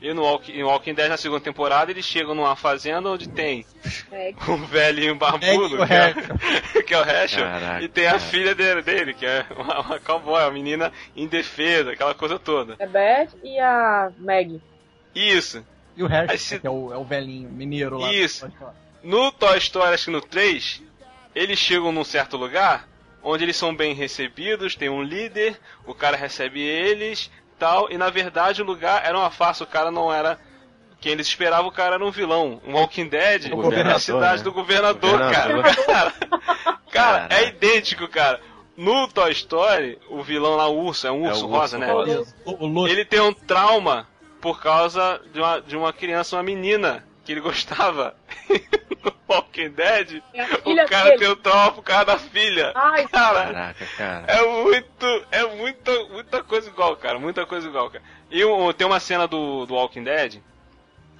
E 0.00 0.14
no 0.14 0.22
Walk- 0.22 0.52
em 0.52 0.62
Walking 0.62 0.94
Dead, 0.94 1.08
na 1.08 1.16
segunda 1.16 1.40
temporada, 1.40 1.90
eles 1.90 2.04
chegam 2.04 2.32
numa 2.34 2.54
fazenda 2.54 3.08
onde 3.10 3.28
tem 3.28 3.66
é. 4.12 4.32
um 4.48 4.64
velhinho 4.64 5.16
barbudo, 5.16 5.82
É, 5.82 6.12
que 6.14 6.78
é, 6.78 6.82
que 6.84 6.94
é 6.94 6.98
o 7.00 7.04
Herschel, 7.04 7.42
Caraca, 7.50 7.84
e 7.84 7.88
tem 7.88 8.06
a 8.06 8.18
filha 8.20 8.54
dele, 8.54 8.80
dele, 8.82 9.12
que 9.12 9.26
é 9.26 9.44
uma, 9.56 9.80
uma 9.80 9.98
cowboy, 10.00 10.40
uma 10.42 10.50
menina 10.52 10.92
indefesa, 11.16 11.92
aquela 11.92 12.14
coisa 12.14 12.38
toda. 12.38 12.76
É 12.78 12.86
Beth 12.86 13.30
e 13.42 13.58
a 13.58 14.12
Meg. 14.18 14.60
Isso. 15.14 15.66
E 15.96 16.02
o 16.04 16.06
Harry, 16.06 16.38
se- 16.38 16.60
que 16.60 16.66
é 16.66 16.70
o, 16.70 16.92
é 16.92 16.96
o 16.96 17.02
velhinho 17.04 17.50
mineiro 17.50 17.98
lá. 17.98 18.12
Isso. 18.12 18.48
No 19.02 19.32
Toy 19.32 19.58
Story, 19.58 19.94
acho 19.94 20.04
que 20.04 20.10
no 20.12 20.20
3, 20.20 20.80
eles 21.34 21.58
chegam 21.58 21.90
num 21.90 22.04
certo 22.04 22.36
lugar 22.36 22.88
onde 23.20 23.42
eles 23.44 23.56
são 23.56 23.74
bem 23.74 23.94
recebidos, 23.94 24.76
tem 24.76 24.88
um 24.88 25.02
líder, 25.02 25.58
o 25.84 25.92
cara 25.92 26.16
recebe 26.16 26.60
eles 26.60 27.28
tal, 27.58 27.90
e 27.90 27.98
na 27.98 28.10
verdade 28.10 28.62
o 28.62 28.64
lugar 28.64 29.04
era 29.04 29.16
uma 29.18 29.30
farsa, 29.30 29.64
o 29.64 29.66
cara 29.66 29.90
não 29.90 30.12
era 30.12 30.38
quem 31.00 31.12
eles 31.12 31.26
esperavam, 31.28 31.68
o 31.68 31.72
cara 31.72 31.94
era 31.96 32.04
um 32.04 32.10
vilão. 32.10 32.60
Um 32.66 32.74
Walking 32.74 33.08
Dead 33.08 33.44
O 33.44 33.48
é 33.48 33.52
a 33.52 33.54
governador, 33.56 34.00
cidade 34.00 34.38
né? 34.38 34.44
do 34.44 34.52
governador, 34.52 35.18
Governador. 35.18 35.62
cara. 35.86 36.12
cara. 36.12 36.78
Cara, 36.90 37.28
é 37.30 37.48
idêntico, 37.48 38.08
cara. 38.08 38.40
No 38.76 39.08
Toy 39.08 39.32
Story, 39.32 39.98
o 40.08 40.22
vilão 40.22 40.56
lá, 40.56 40.68
o 40.68 40.78
urso, 40.84 41.06
é 41.06 41.10
um 41.12 41.26
É 41.26 41.30
urso 41.30 41.46
urso 41.46 41.56
rosa, 41.58 41.78
né? 41.78 41.90
rosa. 41.92 42.20
Isso. 42.22 42.34
O, 42.44 42.64
o 42.64 42.66
Lúcio. 42.66 42.92
Ele 42.94 43.04
tem 43.04 43.20
um 43.20 43.32
trauma 43.32 44.06
por 44.40 44.60
causa 44.60 45.20
de 45.32 45.40
uma, 45.40 45.60
de 45.60 45.76
uma 45.76 45.92
criança, 45.92 46.36
uma 46.36 46.42
menina 46.42 47.04
que 47.24 47.32
ele 47.32 47.40
gostava. 47.40 48.14
no 49.04 49.12
Walking 49.28 49.70
Dead, 49.70 50.22
É 50.34 50.44
o 50.44 50.86
cara 50.88 51.04
dele. 51.10 51.18
tem 51.18 51.28
um 51.28 51.36
trauma 51.36 51.72
por 51.72 51.82
causa 51.82 52.04
da 52.06 52.18
filha. 52.18 52.72
Ai, 52.74 53.06
Cara, 53.08 53.44
Caraca, 53.46 53.86
cara. 53.96 54.24
é 54.28 54.46
muito. 54.62 55.26
É 55.30 55.42
muita, 55.56 56.04
muita 56.06 56.42
coisa 56.42 56.68
igual, 56.68 56.96
cara. 56.96 57.18
Muita 57.18 57.44
coisa 57.46 57.68
igual, 57.68 57.90
cara. 57.90 58.02
E 58.30 58.44
um- 58.44 58.72
tem 58.72 58.86
uma 58.86 59.00
cena 59.00 59.26
do, 59.26 59.64
do 59.66 59.74
Walking 59.74 60.04
Dead, 60.04 60.40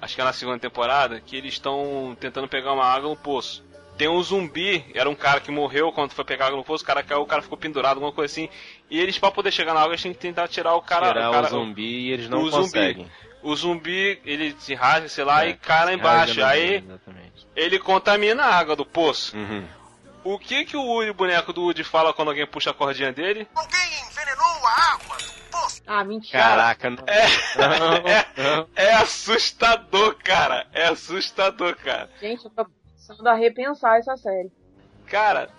acho 0.01 0.15
que 0.15 0.21
é 0.21 0.23
na 0.23 0.33
segunda 0.33 0.59
temporada, 0.59 1.19
que 1.19 1.35
eles 1.35 1.53
estão 1.53 2.15
tentando 2.19 2.47
pegar 2.47 2.73
uma 2.73 2.85
água 2.85 3.09
no 3.09 3.15
poço. 3.17 3.67
Tem 3.97 4.07
um 4.07 4.23
zumbi, 4.23 4.85
era 4.95 5.09
um 5.09 5.15
cara 5.15 5.41
que 5.41 5.51
morreu 5.51 5.91
quando 5.91 6.11
foi 6.11 6.23
pegar 6.23 6.45
água 6.47 6.57
no 6.57 6.63
poço, 6.63 6.85
o 6.85 6.87
cara 6.87 7.03
caiu, 7.03 7.19
o 7.21 7.25
cara 7.25 7.41
ficou 7.41 7.57
pendurado, 7.57 7.95
alguma 7.97 8.13
coisa 8.13 8.31
assim. 8.31 8.47
E 8.89 8.97
eles, 8.97 9.17
pra 9.19 9.29
poder 9.29 9.51
chegar 9.51 9.73
na 9.73 9.81
água, 9.81 9.91
eles 9.91 10.01
têm 10.01 10.13
que 10.13 10.19
tentar 10.19 10.47
tirar 10.47 10.73
o 10.75 10.81
cara. 10.81 11.07
Tirar 11.09 11.29
o, 11.29 11.33
cara, 11.33 11.47
o 11.47 11.49
zumbi 11.49 12.07
e 12.07 12.11
eles 12.13 12.29
não 12.29 12.43
o 12.43 12.49
zumbi. 12.49 13.05
O 13.41 13.55
zumbi, 13.55 14.21
ele 14.25 14.55
se 14.59 14.73
rasga, 14.75 15.07
sei 15.09 15.23
lá, 15.23 15.45
É, 15.45 15.49
e 15.49 15.53
cai 15.55 15.85
lá 15.85 15.93
embaixo. 15.93 16.43
Aí 16.43 16.75
Exatamente. 16.75 17.47
ele 17.55 17.79
contamina 17.79 18.43
a 18.43 18.55
água 18.55 18.75
do 18.75 18.85
poço. 18.85 19.35
Uhum. 19.37 19.65
O 20.23 20.37
que 20.37 20.65
que 20.65 20.75
o 20.75 20.81
Woody, 20.83 21.13
boneco 21.13 21.53
do 21.53 21.61
Woody 21.63 21.83
fala 21.83 22.13
quando 22.13 22.27
alguém 22.29 22.45
puxa 22.45 22.71
a 22.71 22.73
cordinha 22.73 23.11
dele? 23.13 23.47
ah, 25.87 26.03
mentira. 26.03 26.43
Caraca, 26.43 26.89
não. 26.89 27.03
É, 27.07 27.25
Não, 28.37 28.67
é 28.75 28.93
assustador, 28.93 30.15
cara. 30.23 30.67
É 30.73 30.85
assustador, 30.87 31.75
cara. 31.77 32.09
Gente, 32.21 32.45
eu 32.45 32.51
tô 32.51 32.65
precisando 32.65 33.27
a 33.27 33.33
repensar 33.33 33.97
essa 33.97 34.15
série. 34.17 34.51
Cara, 35.07 35.49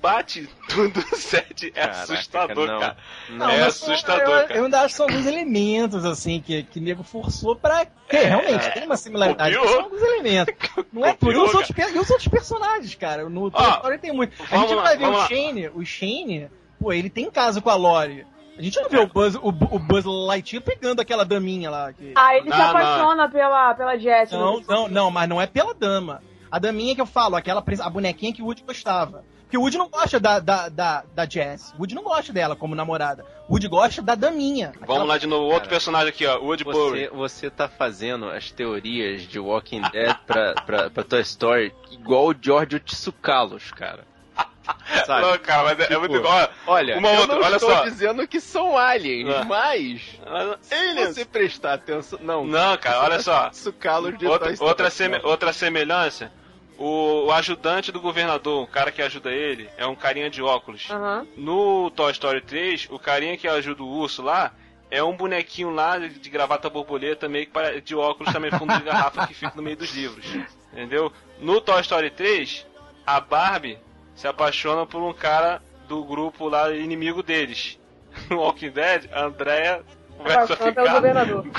bate 0.00 0.48
tudo 0.68 1.00
sete. 1.16 1.68
É 1.74 1.80
Caraca, 1.80 2.02
assustador, 2.02 2.66
não. 2.66 2.80
cara. 2.80 2.96
Não, 3.30 3.50
é 3.50 3.62
assustador, 3.62 4.20
eu, 4.22 4.46
cara. 4.46 4.56
Eu 4.56 4.64
ainda 4.64 4.80
acho 4.80 4.88
que 4.88 4.96
são 4.96 5.06
alguns 5.06 5.26
elementos, 5.26 6.04
assim, 6.04 6.40
que, 6.40 6.62
que 6.64 6.78
o 6.78 6.82
nego 6.82 7.02
forçou 7.02 7.56
pra 7.56 7.84
ter. 7.84 8.24
Realmente, 8.24 8.72
tem 8.72 8.84
uma 8.84 8.96
similaridade. 8.96 9.54
São 9.54 9.80
alguns 9.80 10.02
elementos. 10.02 10.54
Não 10.92 11.04
é 11.04 11.12
tudo. 11.14 11.32
E 11.32 11.36
os, 11.36 11.54
outros, 11.54 11.76
e 11.76 11.98
os 11.98 12.10
outros 12.10 12.28
personagens, 12.28 12.94
cara. 12.94 13.28
No 13.28 13.50
Toy 13.50 13.70
Story 13.70 13.98
tem 13.98 14.12
muito. 14.12 14.34
A 14.50 14.56
gente 14.58 14.74
lá, 14.74 14.82
vai 14.82 14.96
ver 14.96 15.06
o 15.06 15.10
lá. 15.12 15.26
Shane. 15.26 15.68
O 15.68 15.84
Shane, 15.84 16.50
pô, 16.78 16.92
ele 16.92 17.10
tem 17.10 17.30
caso 17.30 17.60
com 17.60 17.70
a 17.70 17.74
Lori. 17.74 18.26
A 18.56 18.62
gente 18.62 18.80
não 18.80 18.88
vê 18.88 18.98
o 18.98 19.06
Buzz, 19.06 19.34
o, 19.34 19.48
o 19.48 19.78
Buzz 19.78 20.04
Lightyear 20.04 20.62
pegando 20.62 21.00
aquela 21.00 21.24
daminha 21.24 21.70
lá. 21.70 21.92
Que... 21.92 22.12
Ah, 22.14 22.36
ele 22.36 22.44
se 22.52 22.56
Não, 22.56 22.70
apaixona 22.70 23.28
pela, 23.28 23.74
pela 23.74 23.98
Jessie. 23.98 24.36
Não, 24.36 24.60
não, 24.60 24.88
não, 24.88 25.10
mas 25.10 25.28
não 25.28 25.42
é 25.42 25.46
pela 25.46 25.74
dama. 25.74 26.22
A 26.50 26.58
daminha 26.60 26.94
que 26.94 27.00
eu 27.00 27.06
falo, 27.06 27.34
aquela 27.34 27.64
a 27.80 27.90
bonequinha 27.90 28.32
que 28.32 28.40
o 28.40 28.44
Woody 28.44 28.62
gostava. 28.62 29.24
Porque 29.54 29.58
o 29.58 29.60
Woody 29.60 29.78
não 29.78 29.88
gosta 29.88 30.18
da, 30.18 30.40
da, 30.40 30.68
da, 30.68 31.04
da 31.14 31.26
Jess. 31.28 31.72
O 31.74 31.78
Woody 31.78 31.94
não 31.94 32.02
gosta 32.02 32.32
dela 32.32 32.56
como 32.56 32.74
namorada. 32.74 33.24
O 33.48 33.52
Woody 33.52 33.68
gosta 33.68 34.02
da 34.02 34.16
daminha. 34.16 34.72
Vamos 34.84 35.06
lá 35.06 35.16
de 35.16 35.28
novo. 35.28 35.44
Outro 35.44 35.60
Cara, 35.60 35.70
personagem 35.70 36.08
aqui, 36.08 36.26
ó. 36.26 36.38
Woody 36.40 36.64
Você, 36.64 37.08
você 37.10 37.50
tá 37.50 37.68
fazendo 37.68 38.28
as 38.28 38.50
teorias 38.50 39.22
de 39.22 39.38
Walking 39.38 39.82
Dead 39.92 40.16
pra, 40.26 40.54
pra, 40.54 40.90
pra 40.90 41.04
Toy 41.04 41.20
Story 41.20 41.72
igual 41.92 42.30
o 42.30 42.34
George 42.40 42.80
Tsukalos, 42.80 43.70
cara. 43.70 44.04
Sabe? 45.06 45.22
Não, 45.26 45.38
cara, 45.38 45.62
mas 45.64 45.78
é, 45.78 45.82
é 45.84 45.86
Tipo, 45.86 46.00
muito 46.00 46.16
igual. 46.16 46.48
Olha, 46.66 46.98
Uma 46.98 47.12
eu 47.12 47.20
outra, 47.20 47.36
não 47.36 47.44
olha 47.44 47.54
estou 47.56 47.70
só. 47.70 47.84
dizendo 47.84 48.26
que 48.26 48.40
são 48.40 48.76
aliens, 48.76 49.28
Ah. 49.36 49.44
mas 49.44 50.02
se 50.62 50.74
Aliens. 50.74 51.14
você 51.14 51.24
prestar 51.24 51.74
atenção... 51.74 52.18
Não, 52.22 52.44
Não, 52.44 52.76
cara, 52.76 53.02
olha 53.04 53.20
só. 53.22 53.50
Tsukalos 53.50 54.18
de 54.18 54.26
Outra, 54.26 54.46
Toy 54.46 54.54
Story. 54.54 54.68
outra, 54.70 54.90
seme- 54.90 55.20
outra 55.22 55.52
semelhança. 55.52 56.32
O, 56.78 57.26
o 57.26 57.32
ajudante 57.32 57.92
do 57.92 58.00
governador, 58.00 58.64
o 58.64 58.66
cara 58.66 58.90
que 58.90 59.00
ajuda 59.00 59.30
ele, 59.30 59.68
é 59.76 59.86
um 59.86 59.94
carinha 59.94 60.28
de 60.28 60.42
óculos. 60.42 60.88
Aham. 60.90 61.26
No 61.36 61.90
Toy 61.90 62.10
Story 62.12 62.40
3, 62.40 62.88
o 62.90 62.98
carinha 62.98 63.36
que 63.36 63.46
ajuda 63.46 63.82
o 63.82 63.88
urso 63.88 64.22
lá 64.22 64.52
é 64.90 65.02
um 65.02 65.16
bonequinho 65.16 65.70
lá 65.70 65.98
de, 65.98 66.30
gravata 66.30 66.70
borboleta, 66.70 67.28
meio 67.28 67.46
que 67.46 67.80
de 67.80 67.94
óculos 67.94 68.32
também, 68.32 68.50
fundo 68.50 68.76
de 68.76 68.84
garrafa 68.84 69.26
que 69.26 69.34
fica 69.34 69.52
no 69.56 69.62
meio 69.62 69.76
dos 69.76 69.94
livros. 69.94 70.24
Entendeu? 70.72 71.12
No 71.40 71.60
Toy 71.60 71.80
Story 71.80 72.10
3, 72.10 72.66
a 73.06 73.20
Barbie 73.20 73.78
se 74.14 74.28
apaixona 74.28 74.86
por 74.86 75.02
um 75.02 75.12
cara 75.12 75.62
do 75.88 76.04
grupo 76.04 76.48
lá 76.48 76.72
inimigo 76.72 77.22
deles. 77.22 77.78
No 78.30 78.38
Walking 78.42 78.70
Dead, 78.70 79.08
a 79.12 79.24
Andrea 79.24 79.82
começa 80.16 80.52
a 80.54 80.56
pelo 80.56 80.68
ficar. 80.70 80.92
governador. 80.94 81.44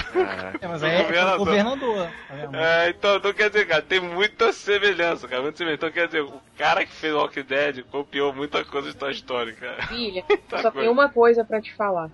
É, 0.61 0.67
mas 0.67 0.83
é, 0.83 0.95
é 0.95 1.03
governador. 1.03 1.35
o 1.35 1.45
governador. 1.45 2.07
tá? 2.51 2.59
É, 2.59 2.89
então, 2.89 3.15
então 3.17 3.33
quer 3.33 3.49
dizer, 3.49 3.67
cara, 3.67 3.81
tem 3.81 3.99
muita 3.99 4.51
semelhança, 4.53 5.27
cara, 5.27 5.41
muita 5.41 5.57
semelhança. 5.57 5.77
Então 5.77 5.91
quer 5.91 6.07
dizer, 6.07 6.21
o 6.21 6.41
cara 6.57 6.85
que 6.85 6.91
fez 6.91 7.13
Walking 7.13 7.43
Dead 7.43 7.83
copiou 7.91 8.33
muita 8.33 8.63
coisa 8.65 8.89
de 8.89 8.95
Toy 8.95 9.11
Story, 9.11 9.53
cara. 9.53 9.83
Filha, 9.87 10.23
Tá 10.49 10.57
só 10.57 10.71
coisa. 10.71 10.79
tenho 10.79 10.91
uma 10.91 11.09
coisa 11.09 11.43
pra 11.43 11.61
te 11.61 11.73
falar. 11.75 12.09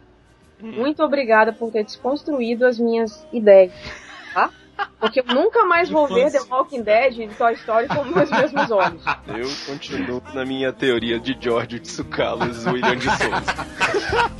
Hum. 0.62 0.72
Muito 0.74 1.02
obrigada 1.04 1.54
por 1.54 1.72
ter 1.72 1.84
desconstruído 1.84 2.66
as 2.66 2.78
minhas 2.80 3.26
ideias, 3.32 3.74
tá? 4.34 4.50
Porque 5.00 5.20
eu 5.20 5.26
nunca 5.26 5.66
mais 5.66 5.90
vou 5.90 6.08
ver 6.08 6.32
The. 6.32 6.40
Walking 6.50 6.84
Dead 6.84 7.18
e 7.20 7.28
Toy 7.30 7.54
Story 7.54 7.88
com 7.88 8.04
meus 8.04 8.30
mesmos 8.30 8.72
olhos. 8.72 9.04
Eu 9.28 9.50
continuo 9.66 10.22
na 10.34 10.46
minha 10.46 10.72
teoria 10.72 11.20
de 11.20 11.36
George 11.40 11.80
Tsukalos 11.80 12.66
William 12.66 12.96
de 12.96 13.06
Souza. 13.06 13.68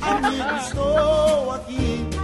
Amigo, 0.00 0.56
estou 0.56 1.50
aqui 1.52 2.21